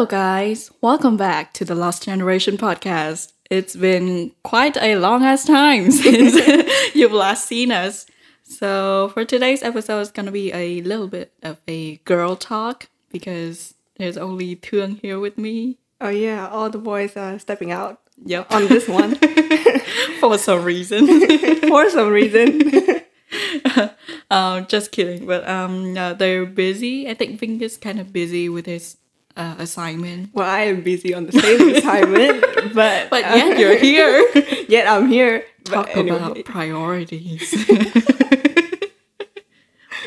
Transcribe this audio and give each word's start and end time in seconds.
Hello, 0.00 0.08
guys. 0.08 0.70
Welcome 0.80 1.18
back 1.18 1.52
to 1.52 1.62
the 1.62 1.74
Lost 1.74 2.04
Generation 2.04 2.56
podcast. 2.56 3.34
It's 3.50 3.76
been 3.76 4.32
quite 4.42 4.78
a 4.78 4.96
long 4.96 5.22
ass 5.22 5.44
time 5.44 5.90
since 5.90 6.94
you've 6.94 7.12
last 7.12 7.44
seen 7.46 7.70
us. 7.70 8.06
So, 8.42 9.10
for 9.12 9.26
today's 9.26 9.62
episode, 9.62 10.00
it's 10.00 10.10
gonna 10.10 10.32
be 10.32 10.54
a 10.54 10.80
little 10.80 11.06
bit 11.06 11.34
of 11.42 11.58
a 11.68 11.96
girl 12.06 12.34
talk 12.34 12.88
because 13.12 13.74
there's 13.96 14.16
only 14.16 14.56
Thương 14.56 14.98
here 15.02 15.20
with 15.20 15.36
me. 15.36 15.76
Oh 16.00 16.08
yeah, 16.08 16.48
all 16.48 16.70
the 16.70 16.78
boys 16.78 17.14
are 17.18 17.38
stepping 17.38 17.70
out 17.70 18.00
Yep. 18.24 18.50
on 18.54 18.68
this 18.68 18.88
one 18.88 19.16
For 20.20 20.38
some 20.38 20.64
reason. 20.64 21.60
for 21.68 21.90
some 21.90 22.08
reason. 22.08 22.72
um, 24.30 24.66
just 24.66 24.92
kidding. 24.92 25.26
But 25.26 25.46
um, 25.46 25.94
uh, 25.94 26.14
they're 26.14 26.46
busy. 26.46 27.06
I 27.06 27.12
think 27.12 27.38
Ving 27.38 27.60
is 27.60 27.76
kind 27.76 28.00
of 28.00 28.14
busy 28.14 28.48
with 28.48 28.64
his 28.64 28.96
uh, 29.36 29.54
assignment. 29.58 30.30
well, 30.34 30.48
I 30.48 30.60
am 30.62 30.82
busy 30.82 31.14
on 31.14 31.26
the 31.26 31.32
same 31.32 31.74
assignment, 31.76 32.40
but 32.74 33.10
But 33.10 33.22
yet 33.24 33.58
you're 33.58 33.76
here. 33.76 34.26
yet 34.68 34.86
I'm 34.86 35.08
here. 35.08 35.44
But 35.64 35.72
Talk 35.72 35.96
anyway, 35.96 36.16
about 36.16 36.44
priorities. 36.44 37.52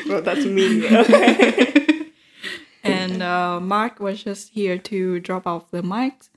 well, 0.08 0.22
that's 0.22 0.44
me. 0.44 0.86
Okay. 0.86 2.06
and 2.82 3.22
uh, 3.22 3.60
Mark 3.60 4.00
was 4.00 4.22
just 4.22 4.50
here 4.50 4.78
to 4.78 5.20
drop 5.20 5.46
off 5.46 5.70
the 5.70 5.82
mics 5.82 6.28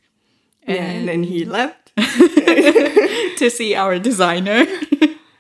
Yeah, 0.68 0.76
and 0.76 1.08
then 1.08 1.24
he 1.24 1.46
left. 1.46 1.92
to 1.98 3.50
see 3.50 3.76
our 3.76 4.00
designer. 4.00 4.66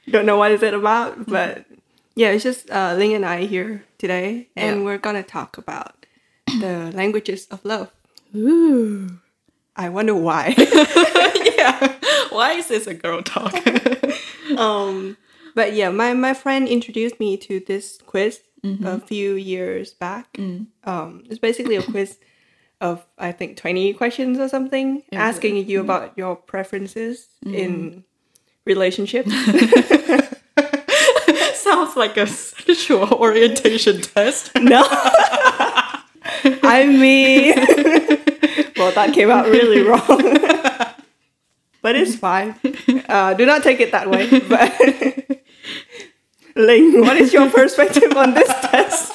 Don't 0.09 0.25
know 0.25 0.38
what 0.38 0.52
is 0.52 0.64
it 0.64 0.73
about, 0.73 1.27
but 1.27 1.66
yeah, 2.16 2.30
it's 2.31 2.43
just 2.43 2.69
uh, 2.71 2.95
Ling 2.97 3.14
and 3.14 3.25
I 3.25 3.45
here 3.45 3.83
today, 3.97 4.49
and 4.55 4.80
Yeah. 4.80 4.83
we're 4.86 4.97
gonna 4.97 5.23
talk 5.23 5.58
about 5.58 5.96
the 6.59 6.91
languages 6.94 7.47
of 7.52 7.63
love. 7.66 7.91
Ooh. 8.36 9.19
I 9.75 9.89
wonder 9.89 10.16
why. 10.16 10.55
Yeah. 11.58 11.95
Why 12.30 12.52
is 12.53 12.67
this 12.67 12.86
a 12.86 12.94
girl 12.94 13.23
talk? 13.23 13.53
um, 14.58 15.17
but 15.55 15.73
yeah, 15.73 15.89
my 15.89 16.14
my 16.14 16.33
friend 16.36 16.67
introduced 16.67 17.19
me 17.19 17.36
to 17.38 17.59
this 17.59 17.97
quiz 18.05 18.41
a 18.83 18.99
few 18.99 19.33
years 19.36 19.94
back. 19.94 20.38
Um, 20.83 21.23
it's 21.30 21.39
basically 21.39 21.77
a 21.77 21.81
quiz 21.81 22.17
of 22.80 23.03
I 23.17 23.31
think 23.31 23.58
twenty 23.58 23.92
questions 23.94 24.38
or 24.38 24.47
something, 24.49 25.02
asking 25.11 25.67
you 25.67 25.81
about 25.81 26.14
your 26.17 26.36
preferences 26.36 27.27
in 27.44 28.03
relationships. 28.66 29.31
Sounds 31.55 31.95
like 31.97 32.17
a 32.17 32.27
sexual 32.27 33.11
orientation 33.14 34.02
test. 34.02 34.52
no, 34.55 34.83
I 36.67 36.85
mean, 36.85 37.55
well, 38.77 38.91
that 38.91 39.13
came 39.13 39.29
out 39.29 39.47
really 39.47 39.81
wrong. 39.81 40.01
but 41.81 41.95
it's 41.95 42.15
fine. 42.15 42.55
Uh, 43.07 43.33
do 43.33 43.45
not 43.45 43.63
take 43.63 43.79
it 43.79 43.91
that 43.91 44.09
way. 44.09 44.27
But 44.49 45.41
Ling, 46.55 47.01
what 47.01 47.17
is 47.17 47.33
your 47.33 47.49
perspective 47.51 48.13
on 48.15 48.33
this 48.33 48.47
test? 48.47 49.13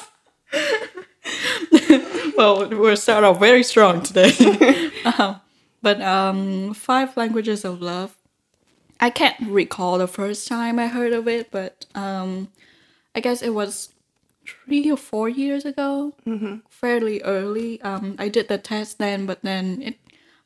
well, 2.37 2.69
we'll 2.69 2.95
start 2.95 3.25
off 3.25 3.39
very 3.39 3.63
strong 3.63 4.01
today. 4.01 4.91
Um, 5.03 5.41
but 5.81 5.99
um, 6.01 6.73
five 6.73 7.17
languages 7.17 7.65
of 7.65 7.81
love. 7.81 8.15
I 9.01 9.09
can't 9.09 9.35
recall 9.41 9.97
the 9.97 10.07
first 10.07 10.47
time 10.47 10.79
I 10.79 10.87
heard 10.87 11.11
of 11.11 11.27
it, 11.27 11.51
but 11.51 11.85
um, 11.93 12.47
I 13.13 13.19
guess 13.19 13.41
it 13.41 13.53
was 13.53 13.92
three 14.45 14.89
or 14.91 14.97
four 14.97 15.29
years 15.29 15.65
ago, 15.65 16.13
fairly 16.69 17.21
early. 17.23 17.81
Um, 17.81 18.15
I 18.19 18.29
did 18.29 18.47
the 18.47 18.57
test 18.57 18.97
then, 18.99 19.25
but 19.25 19.41
then 19.43 19.81
it 19.81 19.95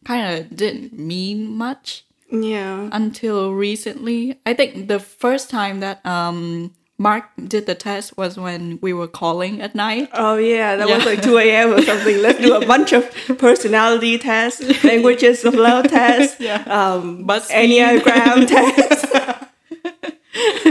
kind 0.06 0.38
of 0.40 0.56
didn't 0.56 0.94
mean 0.94 1.50
much 1.58 2.06
Yeah. 2.32 2.90
until 2.92 3.54
recently. 3.54 4.40
I 4.46 4.54
think 4.54 4.88
the 4.88 5.00
first 5.00 5.50
time 5.50 5.80
that 5.82 6.06
um, 6.06 6.74
Mark 7.00 7.26
did 7.48 7.66
the 7.68 7.76
test 7.76 8.18
was 8.18 8.38
when 8.40 8.80
we 8.82 8.92
were 8.92 9.08
calling 9.08 9.62
at 9.62 9.76
night. 9.76 10.10
Oh 10.14 10.36
yeah, 10.38 10.76
that 10.78 10.88
was 10.90 11.06
like 11.06 11.22
two 11.22 11.38
a.m. 11.38 11.74
or 11.74 11.82
something. 11.82 12.22
Let's 12.22 12.40
do 12.40 12.56
a 12.56 12.66
bunch 12.74 12.92
of 12.92 13.06
personality 13.38 14.18
tests, 14.18 14.62
languages 14.84 15.46
of 15.46 15.54
love 15.54 15.88
tests, 15.90 16.40
Yeah. 16.42 16.64
um, 16.66 17.26
BuzzFeed. 17.26 18.02
enneagram 18.02 18.48
tests. 18.56 18.97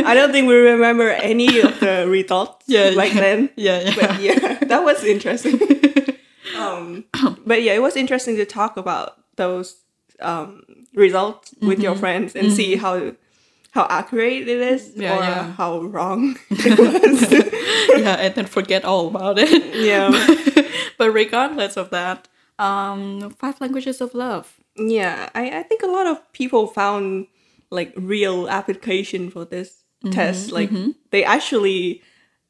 I 0.04 0.12
don't 0.15 0.32
think 0.32 0.47
we 0.49 0.54
remember 0.54 1.10
any 1.10 1.60
of 1.60 1.81
the 1.81 2.06
results 2.09 2.65
Yeah, 2.69 2.94
back 2.94 3.15
yeah. 3.15 3.21
then. 3.21 3.50
Yeah, 3.56 3.81
yeah. 3.81 3.94
But 3.97 4.21
yeah, 4.21 4.54
that 4.71 4.84
was 4.84 5.03
interesting. 5.04 5.59
um, 6.59 7.04
but 7.47 7.62
yeah, 7.62 7.72
it 7.75 7.82
was 7.82 7.97
interesting 7.97 8.37
to 8.37 8.44
talk 8.47 8.76
about 8.76 9.15
those 9.37 9.76
um, 10.21 10.62
results 10.94 11.55
with 11.60 11.81
your 11.81 11.94
friends 11.94 12.34
and 12.37 12.53
see 12.53 12.76
how 12.76 13.12
how 13.72 13.87
accurate 13.91 14.49
it 14.49 14.60
is 14.60 14.93
Yeah, 14.97 15.12
or 15.16 15.21
yeah. 15.21 15.53
how 15.53 15.81
wrong 15.82 16.38
it 16.50 16.78
was. 16.78 18.00
yeah, 18.00 18.16
and 18.16 18.34
then 18.34 18.47
forget 18.47 18.84
all 18.84 19.09
about 19.09 19.37
it. 19.38 19.50
yeah. 19.75 20.09
but 20.97 21.10
regardless 21.12 21.76
of 21.76 21.91
that, 21.91 22.28
um, 22.59 23.31
five 23.38 23.60
languages 23.60 24.00
of 24.00 24.15
love. 24.15 24.56
Yeah, 24.76 25.28
I, 25.34 25.59
I 25.60 25.62
think 25.65 25.82
a 25.82 25.87
lot 25.93 26.06
of 26.06 26.21
people 26.32 26.66
found 26.69 27.26
like 27.76 27.92
real 27.97 28.48
application 28.48 29.31
for 29.31 29.44
this 29.44 29.84
mm-hmm, 30.03 30.14
test. 30.14 30.50
Like 30.50 30.70
mm-hmm. 30.70 30.91
they 31.10 31.22
actually, 31.22 32.03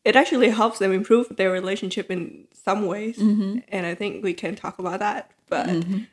it 0.04 0.16
actually 0.16 0.48
helps 0.48 0.78
them 0.78 0.92
improve 0.92 1.36
their 1.36 1.50
relationship 1.50 2.10
in 2.10 2.46
some 2.52 2.86
ways. 2.86 3.18
Mm-hmm. 3.18 3.58
And 3.68 3.84
I 3.84 3.94
think 3.94 4.24
we 4.24 4.32
can 4.32 4.54
talk 4.54 4.78
about 4.78 5.00
that. 5.00 5.30
But 5.48 5.68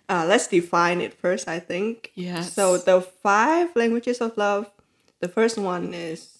uh, 0.10 0.26
let's 0.28 0.48
define 0.48 1.02
it 1.02 1.14
first, 1.14 1.48
I 1.48 1.60
think. 1.60 2.12
Yeah. 2.14 2.42
So 2.42 2.78
the 2.78 3.02
five 3.02 3.76
languages 3.76 4.22
of 4.22 4.38
love, 4.38 4.70
the 5.22 5.28
first 5.28 5.58
one 5.58 5.94
is, 5.94 6.33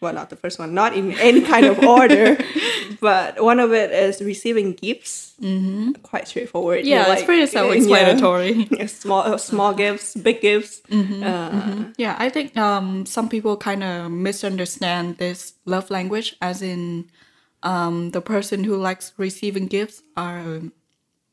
well, 0.00 0.12
not 0.12 0.30
the 0.30 0.36
first 0.36 0.58
one, 0.58 0.74
not 0.74 0.94
in 0.96 1.12
any 1.18 1.40
kind 1.40 1.66
of 1.66 1.78
order, 1.82 2.38
but 3.00 3.42
one 3.42 3.58
of 3.60 3.72
it 3.72 3.90
is 3.90 4.20
receiving 4.22 4.72
gifts. 4.74 5.34
Mm-hmm. 5.40 5.92
Quite 6.02 6.28
straightforward. 6.28 6.84
Yeah, 6.86 7.00
it's 7.02 7.08
like- 7.20 7.24
pretty 7.24 7.46
self-explanatory. 7.46 8.68
yeah, 8.70 8.86
small 9.02 9.22
uh, 9.22 9.38
small 9.38 9.74
gifts, 9.74 10.14
big 10.14 10.40
gifts. 10.40 10.80
Mm-hmm. 10.90 11.22
Uh, 11.22 11.84
Yeah, 11.96 12.16
I 12.18 12.28
think 12.28 12.56
um, 12.56 13.06
some 13.06 13.28
people 13.28 13.56
kind 13.56 13.82
of 13.82 14.10
misunderstand 14.10 15.18
this 15.18 15.54
love 15.64 15.90
language 15.90 16.36
as 16.40 16.62
in 16.62 17.10
um, 17.62 18.10
the 18.10 18.20
person 18.20 18.64
who 18.64 18.76
likes 18.76 19.12
receiving 19.16 19.66
gifts 19.66 20.02
are 20.16 20.38
a 20.38 20.62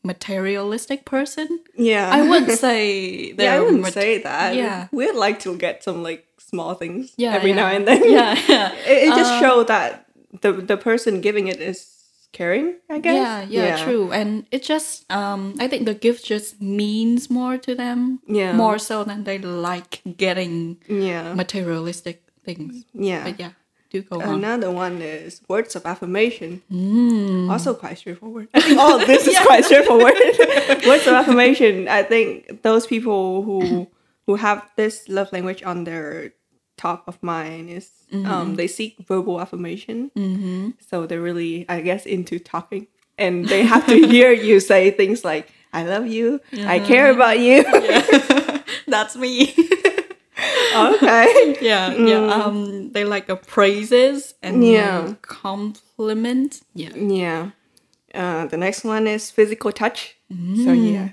materialistic 0.03 1.05
person. 1.05 1.59
Yeah, 1.75 2.09
I 2.11 2.21
wouldn't 2.27 2.57
say 2.67 3.33
yeah, 3.37 3.55
I 3.55 3.59
wouldn't 3.59 3.81
mat- 3.83 3.93
say 3.93 4.21
that. 4.21 4.55
yeah. 4.55 4.87
we'd 4.91 5.15
like 5.15 5.39
to 5.41 5.55
get 5.57 5.83
some 5.83 6.03
like 6.03 6.25
small 6.49 6.75
things 6.75 7.13
Yeah, 7.17 7.33
every 7.35 7.49
yeah. 7.51 7.55
now 7.61 7.67
and 7.75 7.87
then. 7.87 8.01
Yeah, 8.09 8.35
yeah. 8.47 8.71
it, 8.85 9.09
it 9.09 9.15
just 9.15 9.39
show 9.39 9.63
that 9.63 10.05
the 10.41 10.51
the 10.53 10.77
person 10.77 11.21
giving 11.21 11.47
it 11.47 11.59
is 11.59 11.91
caring. 12.31 12.75
I 12.89 12.99
guess. 12.99 13.15
Yeah, 13.15 13.47
yeah, 13.47 13.83
true. 13.83 14.11
And 14.11 14.45
it 14.51 14.61
just 14.63 15.09
um 15.11 15.55
I 15.59 15.67
think 15.67 15.85
the 15.85 15.93
gift 15.95 16.25
just 16.25 16.61
means 16.61 17.29
more 17.29 17.57
to 17.57 17.75
them. 17.75 18.19
Yeah. 18.27 18.53
More 18.53 18.77
so 18.77 19.03
than 19.03 19.23
they 19.23 19.39
like 19.39 20.01
getting 20.17 20.77
Yeah, 20.87 21.33
materialistic 21.33 22.21
things. 22.43 22.83
yeah. 22.93 23.23
But 23.23 23.39
yeah, 23.39 23.51
do 23.89 24.01
go 24.03 24.19
on. 24.21 24.43
Another 24.43 24.69
one 24.69 25.01
is 25.01 25.41
words 25.47 25.75
of 25.75 25.85
affirmation. 25.85 26.61
Also 27.49 27.73
quite 27.73 27.97
straightforward. 27.97 28.47
I 28.53 28.59
think 28.61 28.79
all 28.79 28.99
of 28.99 29.07
this 29.07 29.27
is 29.27 29.37
quite 29.47 29.63
straightforward. 29.65 30.13
words 30.85 31.07
of 31.07 31.13
affirmation. 31.15 31.87
I 31.87 32.03
think 32.03 32.61
those 32.63 32.85
people 32.85 33.43
who 33.47 33.87
who 34.27 34.35
have 34.35 34.69
this 34.75 35.07
love 35.09 35.31
language 35.31 35.63
on 35.63 35.83
their 35.83 36.33
top 36.77 37.07
of 37.07 37.21
mind 37.23 37.69
is 37.69 37.89
um, 38.25 38.55
they 38.55 38.67
seek 38.67 38.97
verbal 39.07 39.39
affirmation. 39.41 40.11
Mm-hmm. 40.15 40.69
So 40.89 41.05
they're 41.07 41.21
really, 41.21 41.65
I 41.69 41.81
guess, 41.81 42.05
into 42.05 42.39
talking, 42.39 42.87
and 43.17 43.47
they 43.47 43.63
have 43.63 43.85
to 43.87 43.95
hear 44.13 44.31
you 44.31 44.59
say 44.59 44.91
things 44.91 45.23
like 45.23 45.47
"I 45.73 45.83
love 45.85 46.07
you," 46.07 46.39
"I 46.53 46.79
care 46.79 47.11
about 47.11 47.39
you." 47.39 47.63
That's 48.87 49.15
me. 49.15 49.53
okay. 50.75 51.57
yeah, 51.61 51.93
yeah. 51.93 52.43
Um 52.43 52.91
they 52.91 53.03
like 53.05 53.29
a 53.29 53.35
praises 53.35 54.35
and 54.43 54.63
Yeah. 54.63 55.13
compliment. 55.21 56.61
Yeah. 56.73 56.95
Yeah. 56.95 57.51
Uh, 58.13 58.45
the 58.47 58.57
next 58.57 58.83
one 58.83 59.07
is 59.07 59.29
physical 59.31 59.71
touch. 59.71 60.15
So 60.63 60.71
yeah. 60.73 61.09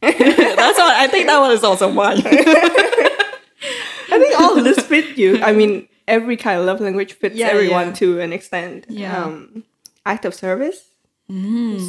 That's 0.02 0.78
what 0.78 0.94
I 0.94 1.06
think 1.08 1.26
that 1.26 1.38
one 1.40 1.50
is 1.52 1.64
also 1.64 1.92
one. 1.92 2.18
I 2.26 4.18
think 4.18 4.40
all 4.40 4.56
of 4.56 4.64
this 4.64 4.78
fit 4.80 5.18
you. 5.18 5.42
I 5.42 5.52
mean, 5.52 5.88
every 6.06 6.36
kind 6.36 6.58
of 6.60 6.66
love 6.66 6.80
language 6.80 7.12
fits 7.14 7.36
Yeah, 7.36 7.48
everyone 7.48 7.88
yeah. 7.88 7.94
to 7.94 8.20
an 8.20 8.32
extent. 8.32 8.86
Yeah. 8.88 9.24
Um, 9.24 9.64
act 10.06 10.24
of 10.24 10.34
service. 10.34 10.84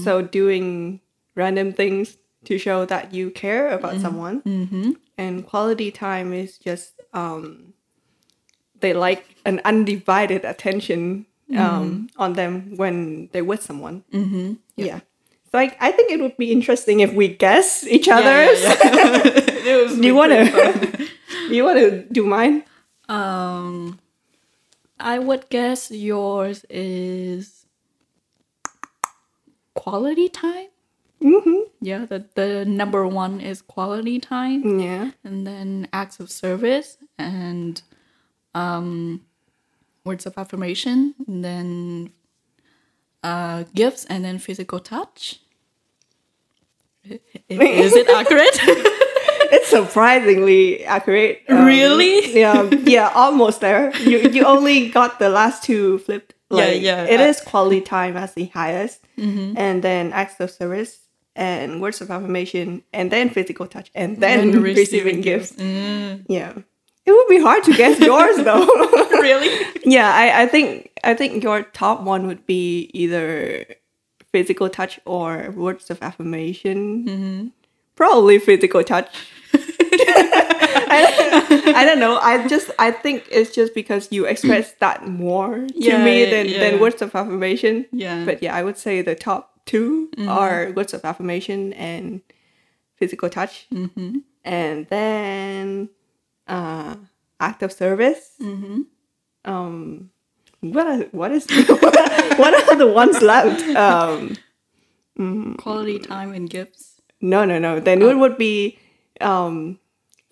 So 0.04 0.22
doing 0.22 1.00
random 1.36 1.72
things 1.72 2.18
to 2.44 2.58
show 2.58 2.84
that 2.86 3.14
you 3.14 3.32
care 3.32 3.70
about 3.70 4.02
someone. 4.02 4.42
Mm-hmm. 4.42 4.92
And 5.18 5.46
quality 5.46 5.92
time 5.92 6.34
is 6.34 6.58
just 6.58 7.00
um, 7.14 7.74
they 8.82 8.94
like 8.94 9.24
an 9.46 9.62
undivided 9.64 10.44
attention 10.44 11.26
um, 11.56 12.10
on 12.18 12.34
them 12.34 12.76
when 12.76 13.30
they're 13.32 13.46
with 13.46 13.64
someone. 13.64 14.04
Mm-hmm. 14.14 14.54
Yeah. 14.76 15.00
So 15.52 15.58
I, 15.58 15.76
I 15.80 15.92
think 15.92 16.12
it 16.12 16.20
would 16.22 16.38
be 16.38 16.52
interesting 16.52 17.00
if 17.00 17.12
we 17.14 17.28
guess 17.28 17.84
each 17.88 18.08
Yeah, 18.08 18.20
yeah, 18.20 18.26
other's. 18.46 18.62
yeah. 18.64 19.22
it 19.66 19.96
Do 20.02 20.08
you 20.08 20.16
want 20.16 20.32
pretty 20.32 20.52
to? 20.52 21.08
you 21.56 21.64
want 21.64 21.80
to 21.80 22.04
do 22.12 22.26
mine? 22.26 22.64
Um, 23.08 24.00
I 25.00 25.18
would 25.18 25.50
guess 25.50 25.90
yours 25.90 26.66
is 26.70 27.66
quality 29.74 30.30
time. 30.30 30.68
Mm-hmm. 31.22 31.62
Yeah, 31.82 32.06
the 32.06 32.26
the 32.36 32.64
number 32.66 33.06
one 33.08 33.42
is 33.42 33.62
quality 33.62 34.20
time, 34.20 34.80
Yeah. 34.80 35.12
and 35.24 35.46
then 35.46 35.88
acts 35.92 36.20
of 36.20 36.32
service 36.32 36.98
and 37.18 37.82
um, 38.56 39.26
words 40.06 40.26
of 40.26 40.38
affirmation, 40.38 41.16
and 41.28 41.44
then 41.44 42.12
uh, 43.24 43.64
gifts, 43.76 44.06
and 44.06 44.24
then 44.26 44.40
physical 44.40 44.80
touch. 44.80 45.40
Is 47.50 47.94
it 47.96 48.10
accurate? 48.10 48.60
It's 49.52 49.68
surprisingly 49.70 50.86
accurate. 50.86 51.42
um, 51.50 51.66
Really? 51.66 52.38
Yeah, 52.40 52.70
yeah, 52.86 53.10
almost 53.16 53.62
there. 53.62 53.90
You 53.98 54.20
you 54.30 54.44
only 54.46 54.90
got 54.90 55.18
the 55.18 55.30
last 55.30 55.64
two 55.64 55.98
flipped. 56.00 56.36
Yeah, 56.52 56.66
Like, 56.66 56.82
yeah, 56.84 57.06
It 57.06 57.20
I- 57.20 57.28
is 57.30 57.42
quality 57.42 57.82
time 57.82 58.16
as 58.16 58.34
the 58.36 58.46
highest, 58.54 59.02
and 59.18 59.82
then 59.82 60.14
acts 60.14 60.40
of 60.40 60.52
service 60.52 61.00
and 61.36 61.82
words 61.82 62.02
of 62.02 62.12
affirmation, 62.12 62.84
and 62.94 63.10
then 63.12 63.30
physical 63.32 63.66
touch, 63.66 63.90
and 63.96 64.18
then 64.22 64.40
And 64.54 64.62
receiving, 64.70 65.22
gifts. 65.22 65.54
Mm, 65.54 66.26
Yeah, 66.30 66.54
it 67.10 67.14
would 67.18 67.28
be 67.38 67.42
hard 67.42 67.64
to 67.66 67.74
guess 67.74 68.00
yours 68.00 68.38
though. 68.38 68.66
really? 69.22 69.50
yeah, 69.86 70.14
I, 70.14 70.44
I 70.44 70.46
think 70.48 70.92
I 71.04 71.14
think 71.14 71.44
your 71.44 71.64
top 71.64 72.02
one 72.04 72.28
would 72.28 72.46
be 72.46 72.90
either 72.94 73.66
physical 74.32 74.70
touch 74.70 75.00
or 75.06 75.52
words 75.56 75.90
of 75.90 76.02
affirmation. 76.02 77.06
Mm-hmm. 77.06 77.48
Probably 77.96 78.40
physical 78.40 78.84
touch. 78.84 79.10
I, 80.92 81.74
I 81.76 81.86
don't 81.86 82.00
know. 82.00 82.18
I 82.18 82.48
just 82.48 82.72
I 82.80 82.92
think 82.92 83.28
it's 83.32 83.54
just 83.54 83.74
because 83.74 84.08
you 84.12 84.26
express 84.26 84.74
that 84.80 85.08
more 85.08 85.56
to 85.68 85.74
Yeah, 85.76 86.04
me 86.04 86.26
than 86.26 86.48
yeah. 86.48 86.60
than 86.60 86.80
words 86.80 87.02
of 87.02 87.14
affirmation. 87.16 87.86
Yeah. 87.92 88.26
But 88.26 88.42
yeah, 88.44 88.56
I 88.56 88.64
would 88.64 88.78
say 88.78 89.02
the 89.02 89.16
top 89.16 89.52
2 89.66 90.10
Mm-hmm. 90.18 90.30
are 90.30 90.72
words 90.76 90.94
of 90.94 91.06
affirmation 91.06 91.74
and 91.74 92.22
physical 92.98 93.30
touch, 93.30 93.68
Mm-hmm. 93.74 94.20
and 94.44 94.88
then 94.90 95.90
uh, 96.50 96.96
act 97.40 97.64
of 97.64 97.72
service. 97.72 98.32
Mm-hmm. 98.42 98.82
Um, 99.46 100.10
what 100.62 100.86
are, 100.88 101.04
what 101.12 101.32
is 101.32 101.46
what 102.40 102.54
are 102.70 102.76
the 102.76 102.88
ones 102.88 103.22
left? 103.22 103.64
Um, 103.78 104.36
Quality 105.58 106.00
time 106.00 106.34
and 106.34 106.50
gifts. 106.50 107.02
no, 107.22 107.44
no, 107.46 107.60
no. 107.60 107.80
Then 107.80 108.02
it 108.02 108.18
would 108.18 108.38
be 108.38 108.80
um, 109.20 109.80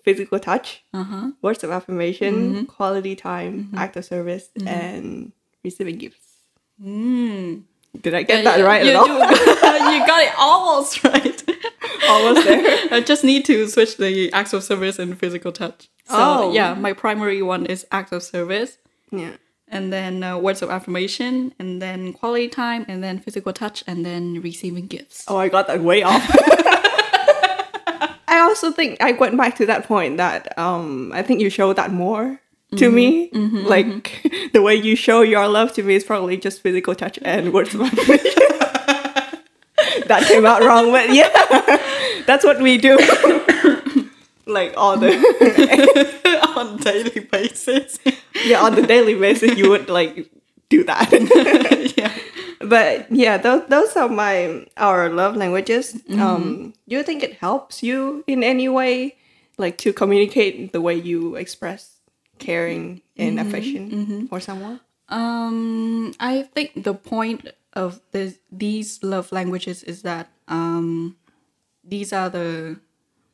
physical 0.04 0.38
touch, 0.38 0.82
Uh 0.94 1.02
huh. 1.04 1.30
words 1.42 1.62
of 1.64 1.70
affirmation, 1.70 2.34
Mm-hmm. 2.34 2.64
quality 2.64 3.14
time, 3.14 3.70
act 3.76 3.96
of 3.96 4.04
service, 4.06 4.48
and 4.64 5.32
receiving 5.62 5.96
gifts. 5.98 6.26
Mm. 6.82 7.64
Did 8.00 8.14
I 8.14 8.22
get 8.22 8.44
that 8.44 8.64
right 8.64 8.84
you, 8.84 8.90
at 8.92 8.96
all? 8.96 9.08
You, 9.08 9.14
you 9.98 10.06
got 10.06 10.22
it 10.22 10.32
almost 10.38 11.04
right. 11.04 11.42
Almost 12.08 12.46
there. 12.46 12.88
I 12.90 13.00
just 13.02 13.24
need 13.24 13.44
to 13.46 13.66
switch 13.68 13.96
the 13.98 14.32
acts 14.32 14.54
of 14.54 14.62
service 14.64 14.98
and 14.98 15.18
physical 15.18 15.52
touch. 15.52 15.90
So 16.08 16.16
Oh. 16.16 16.52
yeah, 16.52 16.74
my 16.74 16.92
primary 16.92 17.42
one 17.42 17.66
is 17.66 17.86
acts 17.92 18.12
of 18.12 18.22
service, 18.22 18.78
Yeah. 19.12 19.36
and 19.68 19.92
then 19.92 20.22
uh, 20.24 20.38
words 20.38 20.62
of 20.62 20.70
affirmation, 20.70 21.52
and 21.58 21.82
then 21.82 22.12
quality 22.14 22.48
time, 22.48 22.84
and 22.88 23.02
then 23.04 23.18
physical 23.18 23.52
touch, 23.52 23.84
and 23.86 24.04
then 24.06 24.40
receiving 24.40 24.86
gifts. 24.86 25.24
Oh, 25.28 25.36
I 25.36 25.48
got 25.48 25.66
that 25.66 25.80
way 25.82 26.02
off. 26.02 26.24
I 28.30 28.40
also 28.40 28.70
think 28.70 29.00
I 29.02 29.12
went 29.12 29.36
back 29.36 29.56
to 29.56 29.66
that 29.66 29.84
point 29.86 30.16
that 30.18 30.56
um 30.58 31.10
I 31.12 31.22
think 31.22 31.40
you 31.40 31.50
show 31.50 31.72
that 31.72 31.92
more 31.92 32.40
to 32.76 32.90
me. 32.90 33.30
like 33.32 34.22
the 34.52 34.60
way 34.62 34.74
you 34.74 34.94
show 34.96 35.22
your 35.22 35.48
love 35.48 35.72
to 35.74 35.82
me 35.82 35.94
is 35.94 36.04
probably 36.04 36.36
just 36.36 36.60
physical 36.62 36.94
touch 36.94 37.18
and 37.22 37.52
words 37.52 37.74
of 37.74 37.80
affirmation. 37.82 38.32
that 40.08 40.24
came 40.28 40.46
out 40.46 40.62
wrong, 40.62 40.90
but 40.92 41.10
yeah, 41.12 41.28
that's 42.26 42.44
what 42.44 42.60
we 42.60 42.76
do. 42.78 42.96
Like 44.48 44.74
all 44.76 44.96
the 44.96 45.12
on 46.56 46.76
daily 46.78 47.20
basis. 47.20 47.98
yeah 48.44 48.60
on 48.60 48.74
the 48.74 48.82
daily 48.82 49.14
basis, 49.14 49.56
you 49.56 49.70
would 49.70 49.88
like 49.88 50.30
do 50.68 50.84
that. 50.84 51.08
yeah. 51.96 52.12
but 52.60 53.06
yeah 53.10 53.36
those, 53.38 53.62
those 53.68 53.96
are 53.96 54.08
my 54.08 54.66
our 54.76 55.08
love 55.08 55.36
languages 55.36 56.02
um 56.18 56.74
do 56.88 56.96
you 56.96 57.02
think 57.02 57.22
it 57.22 57.34
helps 57.38 57.82
you 57.82 58.24
in 58.26 58.42
any 58.42 58.68
way 58.68 59.14
like 59.58 59.78
to 59.78 59.92
communicate 59.92 60.72
the 60.72 60.80
way 60.80 60.94
you 60.94 61.36
express 61.36 62.00
caring 62.38 63.00
and 63.16 63.38
affection 63.40 64.26
for 64.28 64.40
someone 64.40 64.80
Um, 65.08 66.12
I 66.20 66.42
think 66.52 66.84
the 66.84 66.92
point 66.92 67.48
of 67.72 68.00
this, 68.12 68.36
these 68.52 69.00
love 69.02 69.32
languages 69.32 69.82
is 69.82 70.02
that 70.02 70.28
um, 70.48 71.16
these 71.80 72.12
are 72.12 72.28
the 72.28 72.76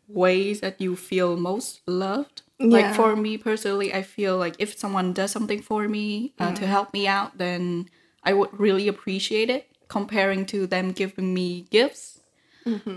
ways 0.09 0.61
that 0.61 0.81
you 0.81 0.97
feel 0.97 1.37
most 1.37 1.81
loved. 1.87 2.43
Yeah. 2.59 2.67
Like 2.69 2.95
for 2.95 3.17
me 3.17 3.37
personally, 3.39 3.93
I 3.93 4.03
feel 4.03 4.37
like 4.39 4.55
if 4.59 4.79
someone 4.79 5.13
does 5.13 5.31
something 5.33 5.61
for 5.63 5.89
me 5.89 6.33
uh, 6.39 6.55
to 6.55 6.67
help 6.67 6.93
me 6.93 7.07
out, 7.09 7.39
then 7.39 7.89
I 8.23 8.33
would 8.33 8.59
really 8.59 8.89
appreciate 8.89 9.51
it. 9.51 9.67
Comparing 9.89 10.47
to 10.47 10.67
them 10.67 10.93
giving 10.93 11.35
me 11.35 11.67
gifts. 11.71 12.21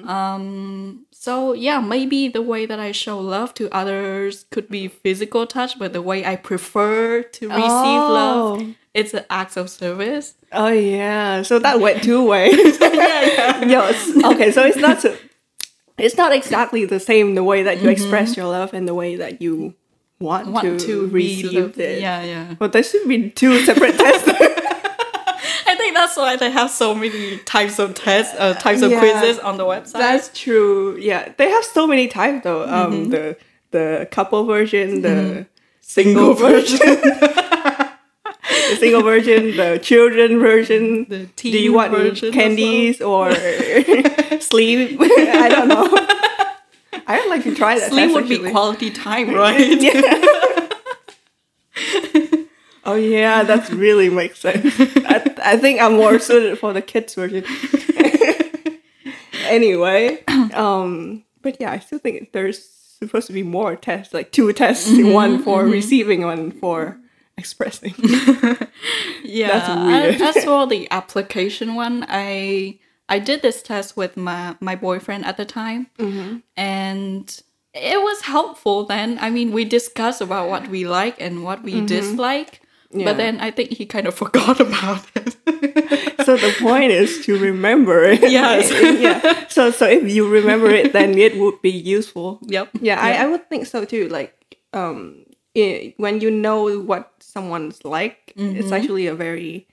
Um, 0.07 1.05
so 1.11 1.53
yeah, 1.53 1.79
maybe 1.81 2.27
the 2.29 2.41
way 2.41 2.65
that 2.65 2.79
I 2.79 2.91
show 2.93 3.19
love 3.19 3.53
to 3.55 3.69
others 3.75 4.45
could 4.51 4.69
be 4.69 4.87
physical 4.87 5.45
touch, 5.45 5.77
but 5.77 5.91
the 5.93 6.01
way 6.01 6.25
I 6.25 6.35
prefer 6.37 7.21
to 7.23 7.47
receive 7.49 7.61
Oh. 7.69 8.13
love, 8.59 8.75
it's 8.93 9.13
an 9.13 9.25
act 9.29 9.57
of 9.57 9.69
service. 9.69 10.35
oh 10.53 10.69
yeah 10.69 11.41
so 11.43 11.59
that 11.59 11.81
went 11.81 12.01
two 12.01 12.23
ways 12.25 12.55
yes 12.81 14.09
okay 14.23 14.49
so 14.49 14.63
it's 14.63 14.77
not 14.77 15.01
so 15.01 15.15
it's 15.97 16.15
not 16.17 16.31
exactly 16.31 16.85
the 16.85 16.99
same 16.99 17.35
the 17.35 17.43
way 17.43 17.63
that 17.63 17.81
you 17.81 17.89
express 17.89 18.37
your 18.37 18.45
love 18.47 18.73
and 18.73 18.87
the 18.87 18.93
way 18.93 19.15
that 19.15 19.41
you 19.41 19.73
want, 20.19 20.47
Want 20.47 20.63
to, 20.65 20.79
to 20.79 21.07
receive 21.07 21.79
it 21.79 22.01
Yeah, 22.01 22.23
yeah. 22.23 22.55
but 22.57 22.71
there 22.73 22.83
should 22.83 23.07
be 23.07 23.29
two 23.29 23.59
separate 23.65 23.97
tests 23.97 24.27
I 25.69 25.75
think 25.75 25.95
that's 25.95 26.17
why 26.17 26.35
they 26.37 26.49
have 26.51 26.71
so 26.71 26.95
many 26.95 27.37
types 27.39 27.77
of 27.79 27.93
tests, 27.93 28.33
uh, 28.39 28.53
types 28.55 28.81
of 28.81 28.91
Yeah. 28.91 28.99
quizzes 28.99 29.37
on 29.39 29.57
the 29.57 29.63
website. 29.65 29.93
That's 29.93 30.29
true. 30.33 30.97
Yeah, 30.97 31.33
they 31.37 31.49
have 31.49 31.63
so 31.63 31.85
many 31.85 32.07
types 32.07 32.43
though. 32.43 32.67
Um, 32.67 33.09
the 33.09 33.37
the 33.71 34.07
couple 34.09 34.43
version, 34.45 35.01
the 35.01 35.45
single 35.81 36.33
version, 36.33 36.79
the 38.69 38.77
single 38.79 39.03
version, 39.03 39.55
the 39.57 39.79
children 39.81 40.39
version. 40.39 41.05
The 41.09 41.25
Do 41.35 41.49
you 41.49 41.73
want 41.73 41.93
candies 42.33 43.01
or 43.01 43.31
sleep? 44.39 44.99
I 45.01 45.49
don't 45.49 45.67
know. 45.67 45.87
I 47.09 47.19
would 47.19 47.29
like 47.29 47.43
to 47.43 47.55
try 47.55 47.79
that. 47.79 47.89
Sleep 47.91 48.13
would 48.13 48.27
be 48.27 48.49
quality 48.51 48.89
time, 48.91 49.29
right? 49.33 49.59
Oh 52.85 52.95
yeah, 52.95 53.43
that 53.43 53.69
really 53.69 54.09
makes 54.09 54.39
sense. 54.39 54.73
I, 54.79 55.35
I 55.43 55.57
think 55.57 55.81
I'm 55.81 55.95
more 55.95 56.19
suited 56.19 56.57
for 56.57 56.71
the 56.71 56.81
kids 56.81 57.15
version. 57.15 57.43
anyway, 59.45 60.23
um, 60.53 61.25
but 61.41 61.57
yeah, 61.59 61.71
I 61.71 61.79
still 61.79 61.99
think 61.99 62.31
there's 62.31 62.63
supposed 62.99 63.27
to 63.27 63.33
be 63.33 63.43
more 63.43 63.75
tests, 63.75 64.13
like 64.13 64.31
two 64.31 64.51
tests, 64.53 64.89
Mm-hmm, 64.89 65.11
one 65.11 65.43
for 65.43 65.65
receiving, 65.65 66.21
one 66.23 66.51
for 66.51 66.97
expressing. 67.37 67.93
Yeah, 69.23 69.59
That's 69.59 69.69
weird. 70.19 70.21
As 70.37 70.43
for 70.45 70.67
the 70.67 70.87
application 70.91 71.75
one, 71.75 72.05
I 72.07 72.79
I 73.09 73.19
did 73.19 73.41
this 73.41 73.61
test 73.61 73.97
with 73.97 74.15
my 74.15 74.55
my 74.59 74.75
boyfriend 74.75 75.25
at 75.25 75.37
the 75.37 75.45
time, 75.45 75.87
Mm-hmm. 75.97 76.37
and 76.55 77.41
it 77.73 77.99
was 78.01 78.21
helpful. 78.21 78.85
Then 78.85 79.17
I 79.19 79.29
mean, 79.29 79.51
we 79.51 79.65
discussed 79.65 80.21
about 80.21 80.49
what 80.49 80.67
we 80.69 80.85
like 80.87 81.19
and 81.21 81.43
what 81.43 81.63
we 81.63 81.81
dislike, 81.85 82.61
Mm-hmm. 82.61 82.99
Yeah. 82.99 83.05
but 83.05 83.17
then 83.17 83.39
I 83.41 83.51
think 83.51 83.71
he 83.71 83.85
kind 83.85 84.07
of 84.07 84.15
forgot 84.23 84.59
about 84.61 85.03
it. 85.15 85.35
so 86.25 86.37
the 86.37 86.53
point 86.61 86.91
is 86.91 87.25
to 87.25 87.37
remember 87.37 88.03
it. 88.03 88.21
Yes. 88.31 88.71
yeah. 89.01 89.47
So 89.49 89.71
so 89.71 89.85
if 89.87 90.07
you 90.09 90.29
remember 90.29 90.69
it, 90.71 90.93
then 90.93 91.17
it 91.17 91.35
would 91.37 91.61
be 91.61 91.71
useful. 91.71 92.39
yep. 92.47 92.69
Yeah, 92.79 92.99
I, 93.01 93.23
I 93.23 93.27
would 93.27 93.49
think 93.49 93.65
so 93.67 93.83
too. 93.83 94.07
Like, 94.07 94.31
um, 94.73 95.25
i 95.57 95.93
when 95.97 96.21
you 96.21 96.29
know 96.31 96.79
what 96.79 97.11
someone's 97.19 97.83
like, 97.83 98.33
Mm-hmm. 98.37 98.55
it's 98.57 98.71
actually 98.71 99.07
a 99.07 99.15
very, 99.15 99.65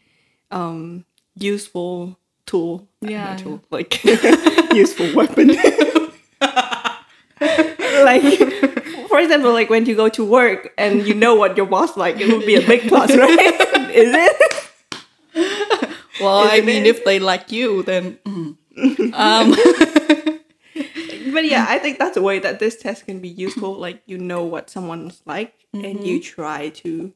um, 0.51 1.05
useful 1.37 2.17
tool. 2.47 2.89
Yeah. 3.03 3.37
tool, 3.37 3.61
like 3.71 4.03
useful 4.73 5.13
weapon. 5.15 5.49
like, 8.09 8.23
for 9.09 9.19
example, 9.19 9.53
like 9.53 9.69
when 9.71 9.85
you 9.87 9.95
go 9.95 10.09
to 10.09 10.25
work 10.25 10.73
and 10.79 11.07
you 11.07 11.15
know 11.15 11.35
what 11.35 11.57
your 11.57 11.67
boss 11.67 11.97
like, 11.97 12.21
it 12.21 12.29
would 12.33 12.47
be 12.47 12.55
a 12.57 12.67
big 12.67 12.89
plus, 12.89 13.15
right? 13.17 13.39
Is 13.93 14.13
it? 14.15 14.37
Well, 16.21 16.39
I 16.49 16.55
Isn't 16.57 16.67
mean, 16.67 16.87
it? 16.87 16.97
if 16.97 17.05
they 17.05 17.19
like 17.19 17.51
you, 17.53 17.83
then 17.83 18.19
mm, 18.25 18.57
Um, 19.13 19.55
But 21.33 21.45
yeah, 21.45 21.67
I 21.69 21.79
think 21.79 21.99
that's 21.99 22.17
a 22.17 22.23
way 22.23 22.39
that 22.39 22.59
this 22.59 22.77
test 22.77 23.07
can 23.07 23.21
be 23.21 23.29
useful. 23.29 23.75
Like 23.85 24.03
you 24.07 24.19
know 24.19 24.45
what 24.45 24.71
someone's 24.71 25.23
like, 25.27 25.67
and 25.73 26.07
you 26.07 26.21
try 26.21 26.71
to 26.85 27.13